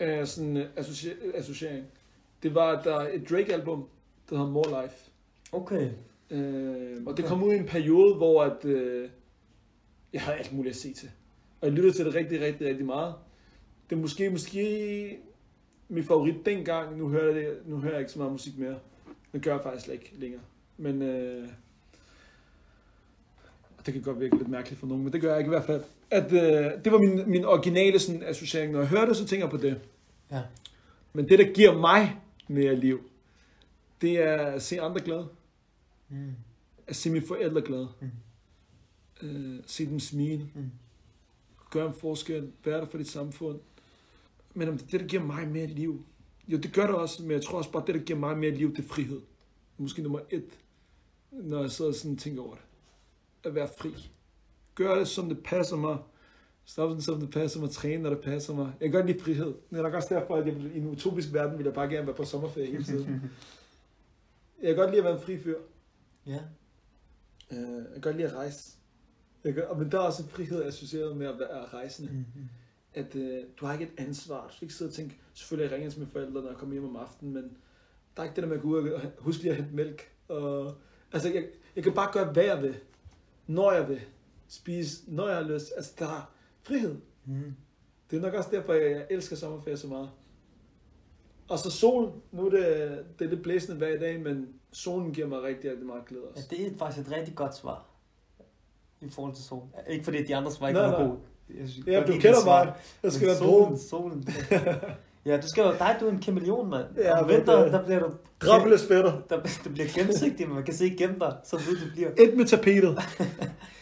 [0.00, 1.86] øh, sådan, øh, associ- associering,
[2.42, 3.88] det var, der er et Drake-album,
[4.30, 4.96] der hedder More Life.
[5.52, 5.90] Okay.
[6.30, 9.08] Øh, og det kom ud i en periode, hvor at, øh,
[10.12, 11.10] jeg havde alt muligt at se til.
[11.60, 13.14] Og jeg lyttede til det rigtig, rigtig, rigtig meget.
[13.90, 15.18] Det er måske, måske
[15.88, 16.96] min favorit dengang.
[16.98, 18.78] Nu hører, jeg det, nu hører jeg ikke så meget musik mere.
[19.32, 20.40] Det gør jeg faktisk slet ikke længere.
[20.76, 21.48] Men øh,
[23.86, 25.64] det kan godt virke lidt mærkeligt for nogen, men det gør jeg ikke i hvert
[25.64, 25.82] fald.
[26.10, 28.72] At, øh, det var min, min originale sådan, associering.
[28.72, 29.80] Når jeg hører det, så tænker jeg på det.
[30.30, 30.42] Ja.
[31.12, 32.16] Men det, der giver mig
[32.48, 33.00] mere liv,
[34.00, 35.28] det er at se andre glade
[36.08, 36.32] Mm.
[36.86, 37.88] at se mine forældre glade.
[38.00, 38.10] Mm.
[39.22, 40.48] Øh, se dem smile.
[40.54, 40.70] Mm.
[41.70, 42.52] Gøre en forskel.
[42.64, 43.60] Være der for dit samfund.
[44.54, 46.04] Men om det er det, der giver mig mere liv.
[46.48, 48.50] Jo, det gør det også, men jeg tror også bare, det, der giver mig mere
[48.50, 49.20] liv, det er frihed.
[49.78, 50.44] Måske nummer et,
[51.30, 52.64] når jeg sidder og sådan tænker over det.
[53.44, 54.10] At være fri.
[54.74, 55.98] Gør det, som det passer mig.
[56.64, 57.70] Stop den, som det passer mig.
[57.70, 58.72] Træne, når det passer mig.
[58.80, 59.54] Jeg kan godt lide frihed.
[59.70, 62.06] Det er nok også derfor, at jeg, i en utopisk verden vil jeg bare gerne
[62.06, 63.22] være på sommerferie hele tiden.
[64.62, 65.58] Jeg kan godt lide at være en fri fyr.
[66.26, 66.40] Ja.
[67.52, 68.76] Øh, jeg kan godt lide at rejse.
[69.44, 72.12] Jeg kan, og- men der er også en frihed associeret med at være rejsende.
[72.12, 72.48] Mm-hmm.
[72.94, 74.46] At øh, du har ikke et ansvar.
[74.48, 76.72] Du skal ikke sidde og tænke, selvfølgelig jeg ringer til mine forældre, når jeg kommer
[76.74, 77.42] hjem om aftenen, men
[78.16, 80.10] der er ikke det der med at gå ud og huske lige at hente mælk.
[80.28, 80.74] Og,
[81.12, 82.76] altså, jeg, jeg kan bare gøre, hvad jeg vil.
[83.46, 84.00] Når jeg vil.
[84.48, 85.72] Spise, når jeg har lyst.
[85.76, 86.32] Altså, der er
[86.62, 86.96] frihed.
[87.24, 87.54] Mm.
[88.10, 90.10] Det er nok også derfor, jeg elsker sommerferie så meget.
[91.48, 92.12] Og så sol.
[92.32, 95.86] Nu er det, det er lidt blæsende hver dag, men solen giver mig rigtig, rigtig
[95.86, 96.46] meget glæde Ja, også.
[96.50, 97.86] det er faktisk et rigtig godt svar.
[99.02, 99.68] I forhold til solen.
[99.88, 101.18] Ikke fordi de andre svar ikke var gode.
[101.60, 102.72] Jeg synes, Ja, du kender mig.
[103.02, 104.28] Jeg skal være solen, solen.
[105.26, 106.86] ja, du skal jo, dig, du er en kameleon, mand.
[106.96, 108.10] Ja, Om vinteren, det- der bliver du...
[108.40, 109.20] Drabbeløs fætter.
[109.30, 112.10] Der, du bliver gennemsigtig, men man kan se igennem dig, så ved du bliver.
[112.18, 112.98] Et med tapetet.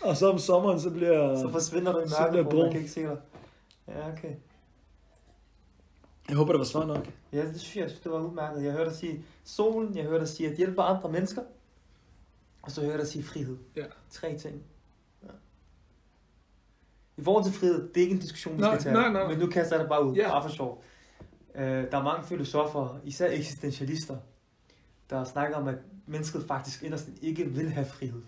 [0.02, 2.62] og så om sommeren, så bliver Så forsvinder du i mørket, hvor brun.
[2.62, 3.16] man kan ikke se dig.
[3.88, 4.34] Ja, okay.
[6.28, 7.08] Jeg håber, det var svar nok.
[7.32, 8.64] Ja, det synes jeg, jeg synes, det var udmærket.
[8.64, 11.42] Jeg hørte dig sige solen, jeg hørte dig sige at hjælpe andre mennesker,
[12.62, 13.56] og så hørte jeg dig sige frihed.
[13.76, 13.82] Ja.
[14.10, 14.62] Tre ting.
[17.20, 19.02] I forhold til frihed, det er ikke en diskussion, vi Nej, skal tage.
[19.02, 19.28] nej, nej.
[19.28, 20.28] Men nu kaster jeg det bare ud, Ja.
[20.28, 20.82] bare for sjov.
[21.54, 24.16] Uh, der er mange filosofer, især eksistentialister,
[25.10, 25.74] der snakker om, at
[26.06, 28.22] mennesket faktisk inderst ikke vil have frihed.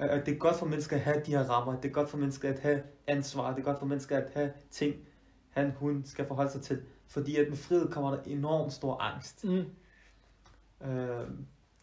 [0.00, 2.10] Øh, At det er godt for mennesker at have de her rammer, det er godt
[2.10, 4.94] for mennesker at have ansvar, det er godt for mennesker at have ting,
[5.50, 6.82] han, hun skal forholde sig til.
[7.08, 9.44] Fordi at med frihed kommer der enormt stor angst.
[9.44, 9.50] Mm.
[10.84, 11.26] Øh,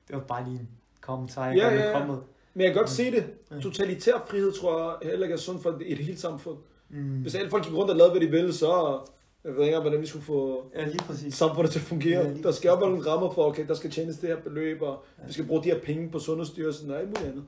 [0.08, 0.70] det var bare lige en
[1.02, 2.00] kommentar, jeg Ja, ja, ja.
[2.00, 2.22] komme med.
[2.60, 3.26] Men jeg kan godt se det.
[3.51, 3.60] Ja.
[3.60, 6.57] Totalitær frihed tror jeg heller ikke er sundt for et helt samfund.
[6.89, 7.22] Mm.
[7.22, 8.99] Hvis alle folk gik rundt og lavede, hvad de ville, så...
[9.43, 11.34] Jeg ved ikke engang, hvordan vi skulle få Ja, lige præcis.
[11.36, 12.28] samfundet til at fungere.
[12.28, 14.82] Ja, der skal jo være nogle rammer for, okay, der skal tjenes det her beløb,
[14.82, 15.26] og Ja.
[15.28, 17.43] vi skal bruge de her penge på Sundhedsstyrelsen og alt muligt andet.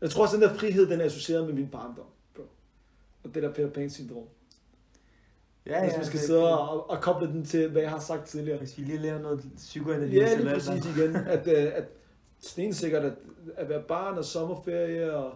[0.00, 2.04] Jeg tror også, at den der frihed, den er associeret med min barndom.
[2.34, 2.42] Bro.
[3.24, 4.24] Og det der Peter Pan-syndrom.
[5.66, 7.98] Ja, Hvis ja, man skal det- sidde og, og koble den til, hvad jeg har
[7.98, 8.58] sagt tidligere.
[8.58, 10.16] Hvis vi lige laver noget psykoanalyse.
[10.16, 10.96] Ja, lige eller præcis noget.
[10.96, 11.16] igen.
[11.16, 11.84] At, øh, at
[12.40, 13.14] stensikkert at,
[13.56, 15.34] at være barn og sommerferie og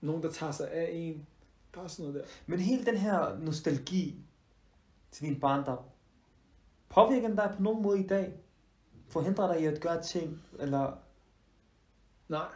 [0.00, 1.26] nogen, der tager sig af en.
[1.72, 2.28] Bare sådan noget der.
[2.46, 4.16] Men hele den her nostalgi
[5.10, 5.78] til din barndom,
[6.88, 8.32] påvirker den dig på nogen måde i dag?
[9.08, 10.42] Forhindrer dig i at gøre ting?
[10.58, 10.98] Eller,
[12.28, 12.46] Nej,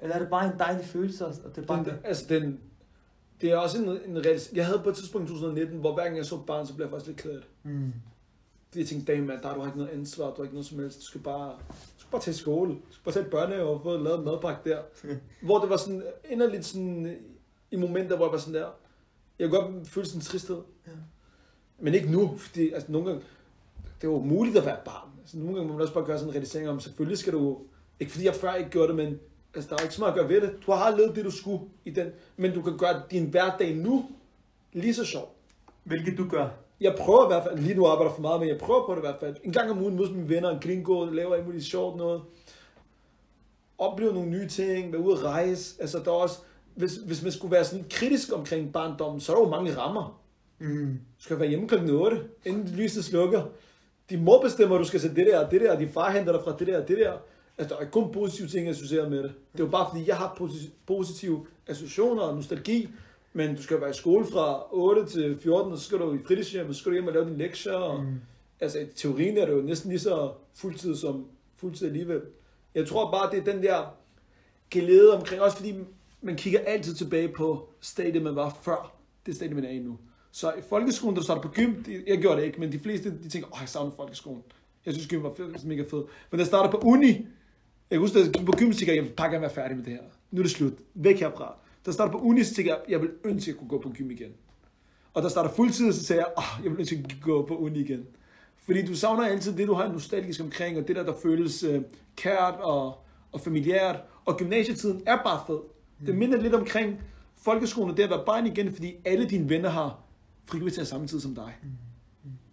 [0.00, 1.26] eller er det bare en dejlig følelse?
[1.26, 1.98] Og det er bare den, det?
[2.04, 2.60] altså den,
[3.40, 4.50] det er også en, en reels.
[4.54, 6.86] Jeg havde på et tidspunkt i 2019, hvor hver gang jeg så barn, så blev
[6.86, 7.44] jeg faktisk lidt det.
[7.62, 7.92] Mm.
[8.68, 10.78] Fordi jeg tænkte, damn, der du har ikke noget ansvar, du har ikke noget som
[10.78, 11.00] helst.
[11.00, 12.70] Du skal bare, du skal bare til skole.
[12.70, 14.82] Du skal bare tage børnehave og få lavet en madpakke der.
[15.46, 17.16] hvor det var sådan inderligt sådan,
[17.70, 18.68] i momenter, hvor jeg var sådan der,
[19.38, 20.60] jeg kunne godt føle sådan en tristhed.
[20.86, 20.92] Ja.
[21.78, 23.24] Men ikke nu, fordi altså, nogle gange,
[24.00, 25.08] det er jo muligt at være barn.
[25.20, 27.58] Altså, nogle gange må man også bare gøre sådan en realisering om, selvfølgelig skal du,
[28.00, 29.20] ikke fordi jeg før ikke gjorde det, men
[29.58, 30.66] altså, der er ikke så meget at gøre ved det.
[30.66, 34.06] Du har levet det, du skulle i den, men du kan gøre din hverdag nu
[34.72, 35.34] lige så sjov.
[35.84, 36.48] Hvilket du gør.
[36.80, 38.98] Jeg prøver i hvert fald, lige nu arbejder for meget, men jeg prøver på det
[38.98, 39.36] i hvert fald.
[39.44, 42.22] En gang om ugen mødes mine venner, en gringo, laver alt muligt sjovt noget.
[43.78, 45.76] Opleve nogle nye ting, være ude at rejse.
[45.80, 46.38] Altså, der er også,
[46.74, 50.20] hvis, hvis man skulle være sådan kritisk omkring barndommen, så er der jo mange rammer.
[50.58, 51.00] Mm.
[51.18, 53.42] Du skal være hjemme klokken 8, inden lyset slukker.
[54.10, 56.32] Din mor bestemmer, at du skal se det der og det der, din far henter
[56.32, 57.12] dig fra det der det der.
[57.58, 59.32] Altså, der er kun positive ting associeret med det.
[59.52, 62.88] Det er jo bare fordi, jeg har posi- positive associationer og nostalgi,
[63.32, 66.18] men du skal være i skole fra 8 til 14, og så skal du i
[66.26, 67.72] fritidshjem, og så skal du hjem og lave dine lektier.
[67.72, 68.14] Og, Mm.
[68.60, 72.20] Altså, i teorien er det jo næsten lige så fuldtid som fuldtid alligevel.
[72.74, 73.94] Jeg tror bare, det er den der
[74.70, 75.74] glæde omkring, også fordi
[76.22, 78.94] man kigger altid tilbage på stadiet, man var før
[79.26, 79.98] det stadie, man er i nu.
[80.32, 81.74] Så i folkeskolen, da du startede på gym,
[82.06, 84.42] jeg gjorde det ikke, men de fleste, de tænker, åh, jeg savner folkeskolen.
[84.86, 85.98] Jeg synes, gym var fed, mega fed.
[85.98, 87.26] Men da jeg startede på uni,
[87.90, 89.42] jeg kan huske, da jeg gik på gym, så tænkte jeg, jeg vil bare gerne
[89.42, 90.02] være færdig med det her.
[90.30, 90.72] Nu er det slut.
[90.94, 91.44] Væk herfra.
[91.44, 93.92] Da jeg startede på uni, så jeg, jeg vil ønske, at jeg kunne gå på
[93.98, 94.30] gym igen.
[95.14, 97.34] Og da jeg startede fuldtid, så sagde jeg, åh, jeg vil ønske, at jeg kunne
[97.34, 98.06] gå på uni igen.
[98.56, 101.82] Fordi du savner altid det, du har nostalgisk omkring, og det der, der føles øh,
[102.16, 103.96] kært og, og familiært.
[104.24, 105.58] Og gymnasietiden er bare fed.
[106.06, 107.00] Det minder lidt omkring
[107.36, 110.00] folkeskolen, og det at være barn igen, fordi alle dine venner har
[110.46, 111.56] frikvarter samme tid som dig.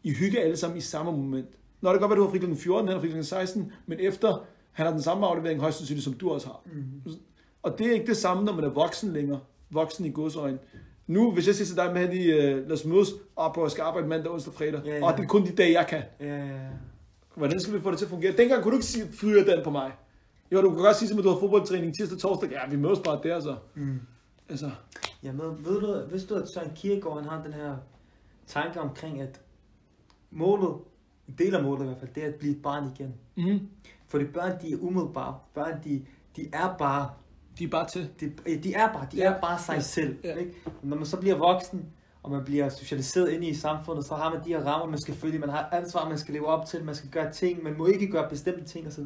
[0.04, 1.48] I hygger alle sammen i samme moment.
[1.82, 2.56] Når det kan godt være, du har fri kl.
[2.56, 3.24] 14, han har fri kl.
[3.24, 4.46] 16, men efter
[4.76, 6.62] han har den samme aflevering højst sandsynligt, som du også har.
[6.66, 7.12] Mm.
[7.64, 9.40] Og det er ikke det samme, når man er voksen længere.
[9.70, 10.60] Voksen i godsøjne.
[11.08, 13.72] Nu, hvis jeg siger til dig med, de, uh, lad os mødes op på, jeg
[13.72, 14.82] skal arbejde mandag, onsdag, fredag.
[14.86, 15.06] Ja, ja.
[15.06, 16.02] Og det er kun de dage, jeg kan.
[16.20, 16.70] Ja, ja, ja.
[17.36, 18.38] Hvordan skal vi få det til at fungere?
[18.38, 19.92] Dengang kunne du ikke sige, fyre den på mig.
[20.52, 22.50] Jo, du kan godt sige, at du har fodboldtræning tirsdag, torsdag.
[22.52, 23.56] Ja, vi mødes bare der, så.
[23.76, 24.00] Mm.
[24.50, 24.72] Altså,
[25.24, 27.76] Ja, men ved du, vidste du, at Søren Kierkegaard, han har den her
[28.48, 29.42] tanke omkring, at
[30.32, 30.76] målet,
[31.28, 33.14] en del af målet i hvert fald, det er at blive et barn igen.
[33.36, 33.68] mm,
[34.08, 35.40] Fordi børn, de er umiddelbare.
[35.54, 37.10] Børn, de, de er bare,
[37.60, 38.10] de er bare til.
[38.20, 38.34] de,
[38.64, 39.34] de er bare, de Ja.
[39.34, 39.80] er bare sig Ja.
[39.82, 40.18] selv.
[40.24, 40.36] Ja.
[40.36, 40.54] Ikke?
[40.82, 41.86] Når man så bliver voksen,
[42.24, 45.14] og man bliver socialiseret ind i samfundet, så har man de her rammer, man skal
[45.16, 45.40] følge.
[45.40, 46.84] Man har ansvar, man skal leve op til.
[46.86, 47.64] Man skal gøre ting.
[47.64, 49.06] Man må ikke gøre bestemte ting osv.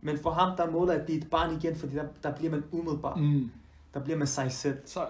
[0.00, 2.50] Men for ham, der er målet at blive et barn igen, fordi der, der bliver
[2.50, 3.14] man umiddelbar.
[3.14, 3.50] Mm.
[3.94, 4.78] Der bliver man sig selv.
[4.84, 5.06] Så,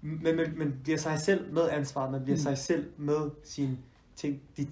[0.00, 2.42] Men man, man bliver sig selv med ansvar, man bliver mm.
[2.42, 3.78] sig selv med sine
[4.16, 4.66] ting, de,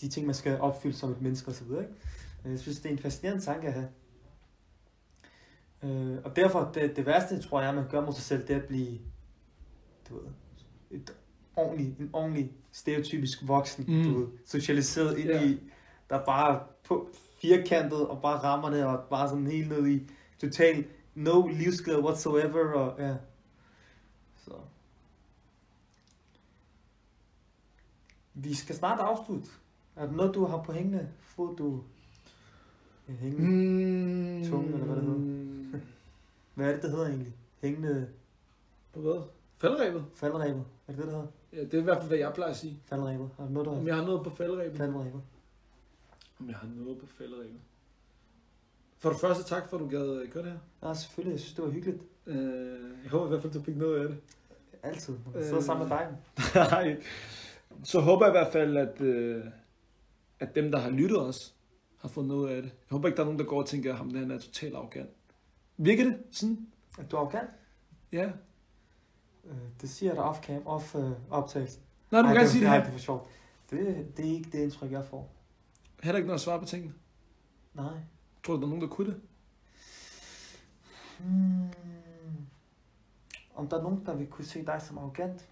[0.00, 1.70] de ting, man skal opfylde som et menneske osv.
[1.70, 1.82] Ikke?
[2.46, 3.88] Jeg synes, det er en fascinerende tanke at have.
[5.82, 8.60] Øh, og derfor, det, det værste, tror jeg, man gør mod sig selv, det er
[8.60, 8.98] at blive,
[10.08, 10.24] du ved,
[10.90, 11.14] et
[11.56, 14.04] ordentlig, en ordentlig stereotypisk voksen, Mm.
[14.04, 15.44] du ved, socialiseret ind Ja.
[15.44, 15.60] i,
[16.10, 17.08] der bare på
[17.42, 20.84] firkantet og bare rammer det, og bare sådan helt ned i total
[21.14, 23.16] no livsglæde whatsoever, og ja.
[24.36, 24.52] Så.
[28.34, 29.48] Vi skal snart afslutte.
[29.96, 31.82] Er der noget, du har på hængende fod, du...
[33.14, 34.44] Hængende.
[34.44, 34.50] Mm.
[34.50, 35.80] Tunge, eller hvad det hedder.
[36.54, 37.32] Hvad er det, det hedder egentlig?
[37.62, 38.08] Hængende
[38.92, 39.22] På hvad?
[39.58, 40.04] Faldrebet?
[40.14, 40.64] faldrebet.
[40.88, 41.26] Er det det, det hedder?
[41.52, 42.80] Ja, det er i hvert fald, hvad jeg plejer at sige.
[42.86, 43.30] Faldrebet.
[43.38, 44.76] Er der noget, der Om jeg har noget på faldrebet?
[44.78, 45.22] faldrebet?
[46.40, 47.60] Om jeg har noget på faldrebet?
[48.98, 50.88] For det første, tak for, at du gad øh, gøre det her.
[50.88, 51.32] Ja, selvfølgelig.
[51.32, 52.02] Jeg synes, det var hyggeligt.
[52.26, 52.36] Øh,
[53.02, 54.18] jeg håber i hvert fald, du fik noget af det.
[54.82, 55.14] Altid.
[55.24, 55.62] Når man sidder Øh.
[55.62, 56.16] sammen med dig.
[56.54, 57.02] Nej.
[57.84, 59.44] Så håber jeg i hvert fald, at, øh,
[60.40, 61.54] at dem, der har lyttet os,
[62.06, 62.70] har fået noget af det.
[62.70, 64.38] Jeg håber ikke, der er nogen, der går og tænker, at ham der han er
[64.38, 65.10] totalt arrogant.
[65.76, 66.66] Virker det sådan?
[66.98, 67.50] Er du arrogant?
[68.12, 68.30] Ja.
[69.44, 71.82] Øh, det siger jeg dig off-cam, off øh, optagelsen.
[72.10, 72.84] Nej, du gerne det, sige det nej, her.
[72.84, 73.28] det er for sjovt.
[73.70, 75.32] Det, det er ikke det indtryk, jeg får.
[76.02, 76.92] Heller ikke noget at svare på tingene.
[77.74, 77.92] Nej.
[78.46, 79.20] Tror du, der er nogen, der kunne det?
[81.18, 81.68] Hmm.
[83.54, 85.48] Om der er nogen, der vil kunne se dig som arrogant?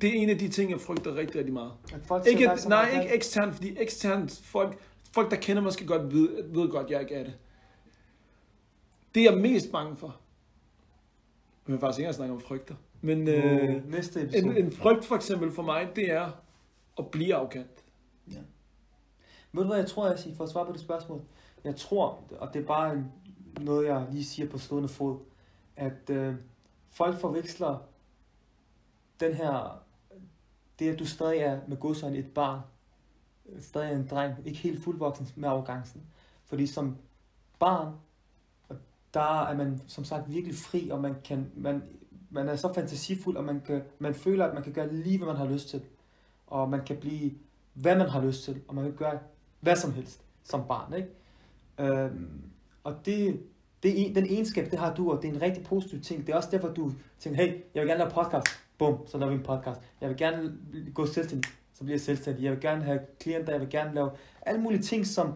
[0.00, 1.72] Det er en af de ting, jeg frygter rigtig, rigtig meget.
[1.92, 3.02] At folk Ikke, dig som nej, arrogant?
[3.02, 4.78] ikke eksternt, fordi eksternt folk,
[5.12, 7.38] folk, der kender mig, skal godt vide, ved godt, at jeg ikke er det.
[9.14, 10.16] Det er jeg mest bange for.
[11.66, 12.74] Vil faktisk ikke engang snakke om frygter.
[13.00, 14.58] Men øh, Øh, næste episode.
[14.58, 16.30] en, en frygt for eksempel for mig, det er
[16.98, 17.84] at blive arrogant.
[19.52, 21.22] Ved du hvad jeg tror, jeg siger, for at svare på det spørgsmål?
[21.64, 23.04] Jeg tror, og det er bare
[23.60, 25.18] noget, jeg lige siger på stående fod,
[25.76, 26.34] at øh,
[26.90, 27.78] folk forveksler
[29.20, 29.82] den her,
[30.78, 32.60] det at du stadig er med godsøjne et barn,
[33.58, 36.02] stadig en dreng, ikke helt fuldvoksen med arrogancen.
[36.46, 36.96] Fordi som
[37.58, 37.92] barn,
[39.14, 41.82] der er man som sagt virkelig fri, og man, kan, man,
[42.30, 45.26] man er så fantasifuld, og man, kan, man føler, at man kan gøre lige, hvad
[45.26, 45.82] man har lyst til.
[46.46, 47.32] Og man kan blive,
[47.72, 49.18] hvad man har lyst til, og man kan gøre
[49.60, 51.08] hvad som helst som barn, ikke?
[51.78, 52.42] Øhm,
[52.84, 53.40] og det,
[53.82, 56.26] det er den egenskab, det har du, og det er en rigtig positiv ting.
[56.26, 58.46] Det er også derfor, du tænker, hey, jeg vil gerne lave podcast.
[58.78, 59.80] Bum, så laver vi en podcast.
[60.00, 60.58] Jeg vil gerne
[60.94, 61.50] gå selvstændig,
[61.80, 62.44] så bliver jeg selvstændig.
[62.44, 64.10] Jeg vil gerne have klienter, jeg vil gerne lave
[64.42, 65.32] alle mulige ting, som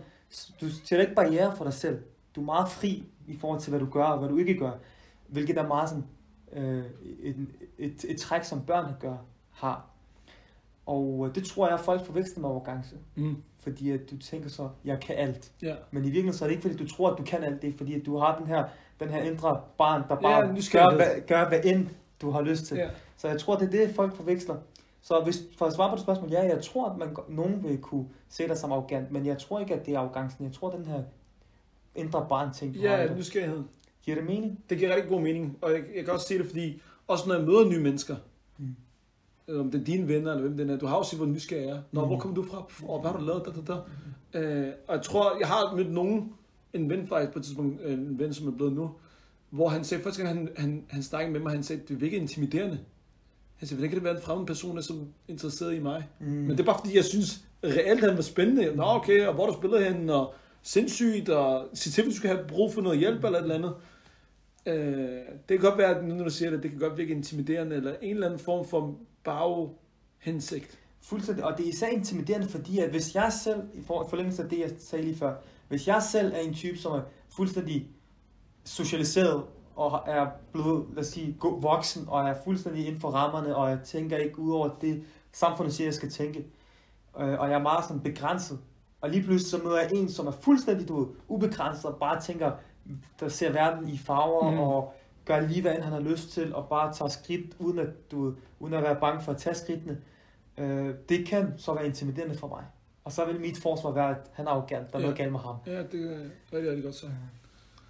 [0.60, 1.98] du sætter ikke barriere for dig selv.
[2.36, 4.70] Du er meget fri i forhold til, hvad du gør og hvad du ikke gør.
[5.28, 6.04] Hvilket er meget sådan,
[6.52, 6.84] øh,
[7.22, 7.36] et,
[7.78, 9.16] et, et træk, som børn gør,
[9.50, 9.86] har.
[10.86, 12.96] Og øh, det tror jeg, at folk forveksler med arrogance.
[13.14, 13.36] Mm.
[13.58, 15.52] Fordi at du tænker så, jeg kan alt.
[15.62, 15.74] Ja.
[15.90, 17.62] Men i virkeligheden så er det ikke, fordi du tror, at du kan alt.
[17.62, 18.64] Det er fordi, at du har den her,
[19.00, 21.88] den her indre barn, der bare Ja, gør, hvad, gør, hvad end
[22.20, 22.76] du har lyst til.
[22.76, 22.88] ja.
[23.16, 24.56] Så jeg tror, det er det, folk forveksler.
[25.06, 27.78] Så hvis, for at svare på det spørgsmål, ja, jeg tror, at man, nogen vil
[27.78, 30.44] kunne se dig som arrogant, men jeg tror ikke, at det er arrogancen.
[30.44, 31.02] Jeg tror, den her
[31.94, 33.62] indre barn ting, Ja, nysgerrighed.
[34.02, 34.60] Giver det mening?
[34.70, 37.34] Det giver rigtig god mening, og jeg, jeg kan også se det, fordi også når
[37.34, 38.16] jeg møder nye mennesker,
[38.58, 38.74] Mm.
[39.48, 39.60] mm.
[39.60, 41.66] om det er dine venner, eller hvem det er, du har jo set, hvor nysgerrig
[41.66, 41.80] jeg er.
[41.92, 42.06] Nå, Mm.
[42.06, 42.66] hvor kommer du fra?
[42.88, 43.42] Og hvad har du lavet?
[43.46, 43.80] Da, da,
[44.34, 44.38] da.
[44.66, 46.32] Øh, og jeg tror, jeg har mødt nogen,
[46.72, 48.90] en ven faktisk på et tidspunkt, øh, en ven, som er blevet nu,
[49.50, 52.16] hvor han sagde, første gang han, han, han snakkede med mig, han sagde, det virker
[52.20, 52.78] intimiderende.
[53.60, 54.94] Sagde, hvordan kan det være en fremmed person, der er så
[55.28, 56.08] interesseret i mig?
[56.20, 56.26] Mm.
[56.26, 58.76] Men det er bare fordi, jeg synes reelt, han var spændende.
[58.76, 62.30] Nå, okay, og hvor du spillet henne, og sindssygt, og sig til, hvis du skal
[62.36, 63.74] have brug for noget hjælp eller et eller andet.
[64.66, 65.08] Øh,
[65.48, 67.76] det kan godt være, at nu når du siger det, det kan godt virke intimiderende,
[67.76, 68.94] eller en eller anden form for
[69.24, 70.78] baghensigt.
[71.02, 74.48] Fuldstændig, og det er især intimiderende, fordi at hvis jeg selv, i for- forlængelse af
[74.48, 75.34] det, jeg sagde lige før,
[75.68, 77.00] hvis jeg selv er en type, som er
[77.36, 77.86] fuldstændig
[78.64, 79.42] socialiseret,
[79.76, 83.78] og er blevet, lad os sige, voksen, og er fuldstændig inden for rammerne, og jeg
[83.84, 86.38] tænker ikke ud over det, samfundet siger, jeg skal tænke,
[87.20, 88.58] øh, og jeg er meget sådan begrænset,
[89.00, 92.52] og lige pludselig så møder jeg en, som er fuldstændig, du ubegrænset, og bare tænker,
[93.20, 94.58] der ser verden i farver, Mm.
[94.58, 94.94] og
[95.24, 98.74] gør lige, hvad han har lyst til, og bare tager skridt, uden at, du, uden
[98.74, 99.98] at være bange for at tage skridtene.
[100.58, 102.64] Øh, det kan så være intimiderende for mig.
[103.04, 105.02] Og så vil mit forsvar være, at han er arrogant, der er Ja.
[105.02, 105.56] noget galt med ham.
[105.66, 106.18] Ja, det er
[106.52, 107.12] rigtig, rigtig godt sagt.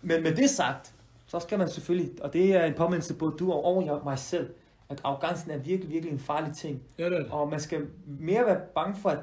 [0.02, 0.93] Men med det sagt,
[1.40, 4.18] så skal man selvfølgelig, og det er en påmindelse både du og, og jeg, mig
[4.18, 4.54] selv,
[4.88, 6.82] at arrogancen er virkelig, virkelig en farlig ting.
[6.98, 7.30] Ja, det er det.
[7.30, 9.18] Og man skal mere være bange for at,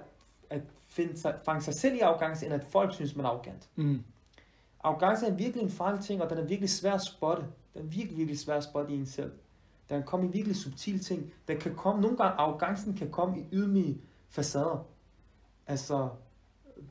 [0.50, 3.70] at finde sig, fange sig selv i arrogance, end at folk synes, man er arrogant.
[3.76, 4.02] Mm.
[4.84, 7.44] Arrogance er virkelig en farlig ting, og den er virkelig svær at spotte.
[7.74, 9.32] Den er virkelig, virkelig svær at spotte i en selv.
[9.90, 11.34] Den kan komme i virkelig subtile ting.
[11.48, 13.98] Den kan komme, nogle gange, arrogancen kan komme i ydmyge
[14.30, 14.86] facader.
[15.68, 16.10] Altså,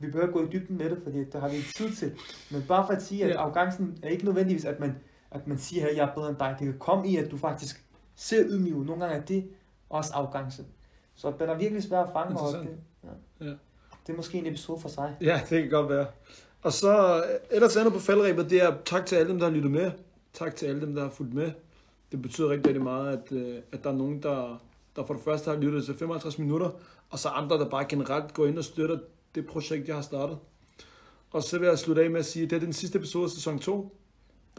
[0.00, 2.12] vi behøver ikke gå i dybden med det, fordi der har vi ikke tid til.
[2.50, 3.40] Men bare for at sige, at Ja.
[3.40, 4.96] arrogancen er ikke nødvendigvis, at man,
[5.30, 6.56] at man siger, at jeg er bedre end dig.
[6.58, 7.84] Det kan komme i, at du faktisk
[8.16, 8.72] ser ydmyg.
[8.72, 9.48] Nogle gange er det
[9.90, 10.64] også arrogance.
[11.14, 12.34] Så den er virkelig svær at fange.
[12.34, 13.46] Det, ja.
[13.46, 13.50] Ja.
[14.06, 15.16] det er måske en episode for sig.
[15.20, 16.06] Ja, det kan godt være.
[16.62, 19.52] Og så øh, ellers andet på faldrebet, det er tak til alle dem, der har
[19.54, 19.90] lyttet med.
[20.32, 21.52] Tak til alle dem, der har fulgt med.
[22.12, 24.62] Det betyder rigtig, rigtig meget, at, øh, at der er nogen, der,
[24.96, 26.70] der for det første har lyttet til 55 minutter,
[27.10, 28.98] og så andre, der bare generelt går ind og støtter
[29.34, 30.38] det projekt, jeg har startet.
[31.30, 33.24] Og så vil jeg slutte af med at sige, at det er den sidste episode
[33.24, 33.96] af sæson 2.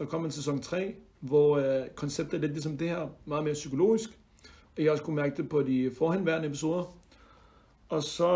[0.02, 3.54] Der kommer en sæson 3, hvor øh, konceptet er lidt ligesom det her, meget mere
[3.54, 4.18] psykologisk.
[4.76, 6.96] Og jeg også kunne mærke det på de forhenværende episoder.
[7.88, 8.26] Og så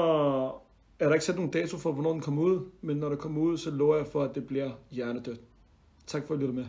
[0.98, 3.40] er der ikke sat nogen dato for, hvornår den kommer ud, men når der kommer
[3.40, 5.40] ud, så lover jeg for, at det bliver hjernedødt.
[6.06, 6.64] Tak for at lytte med.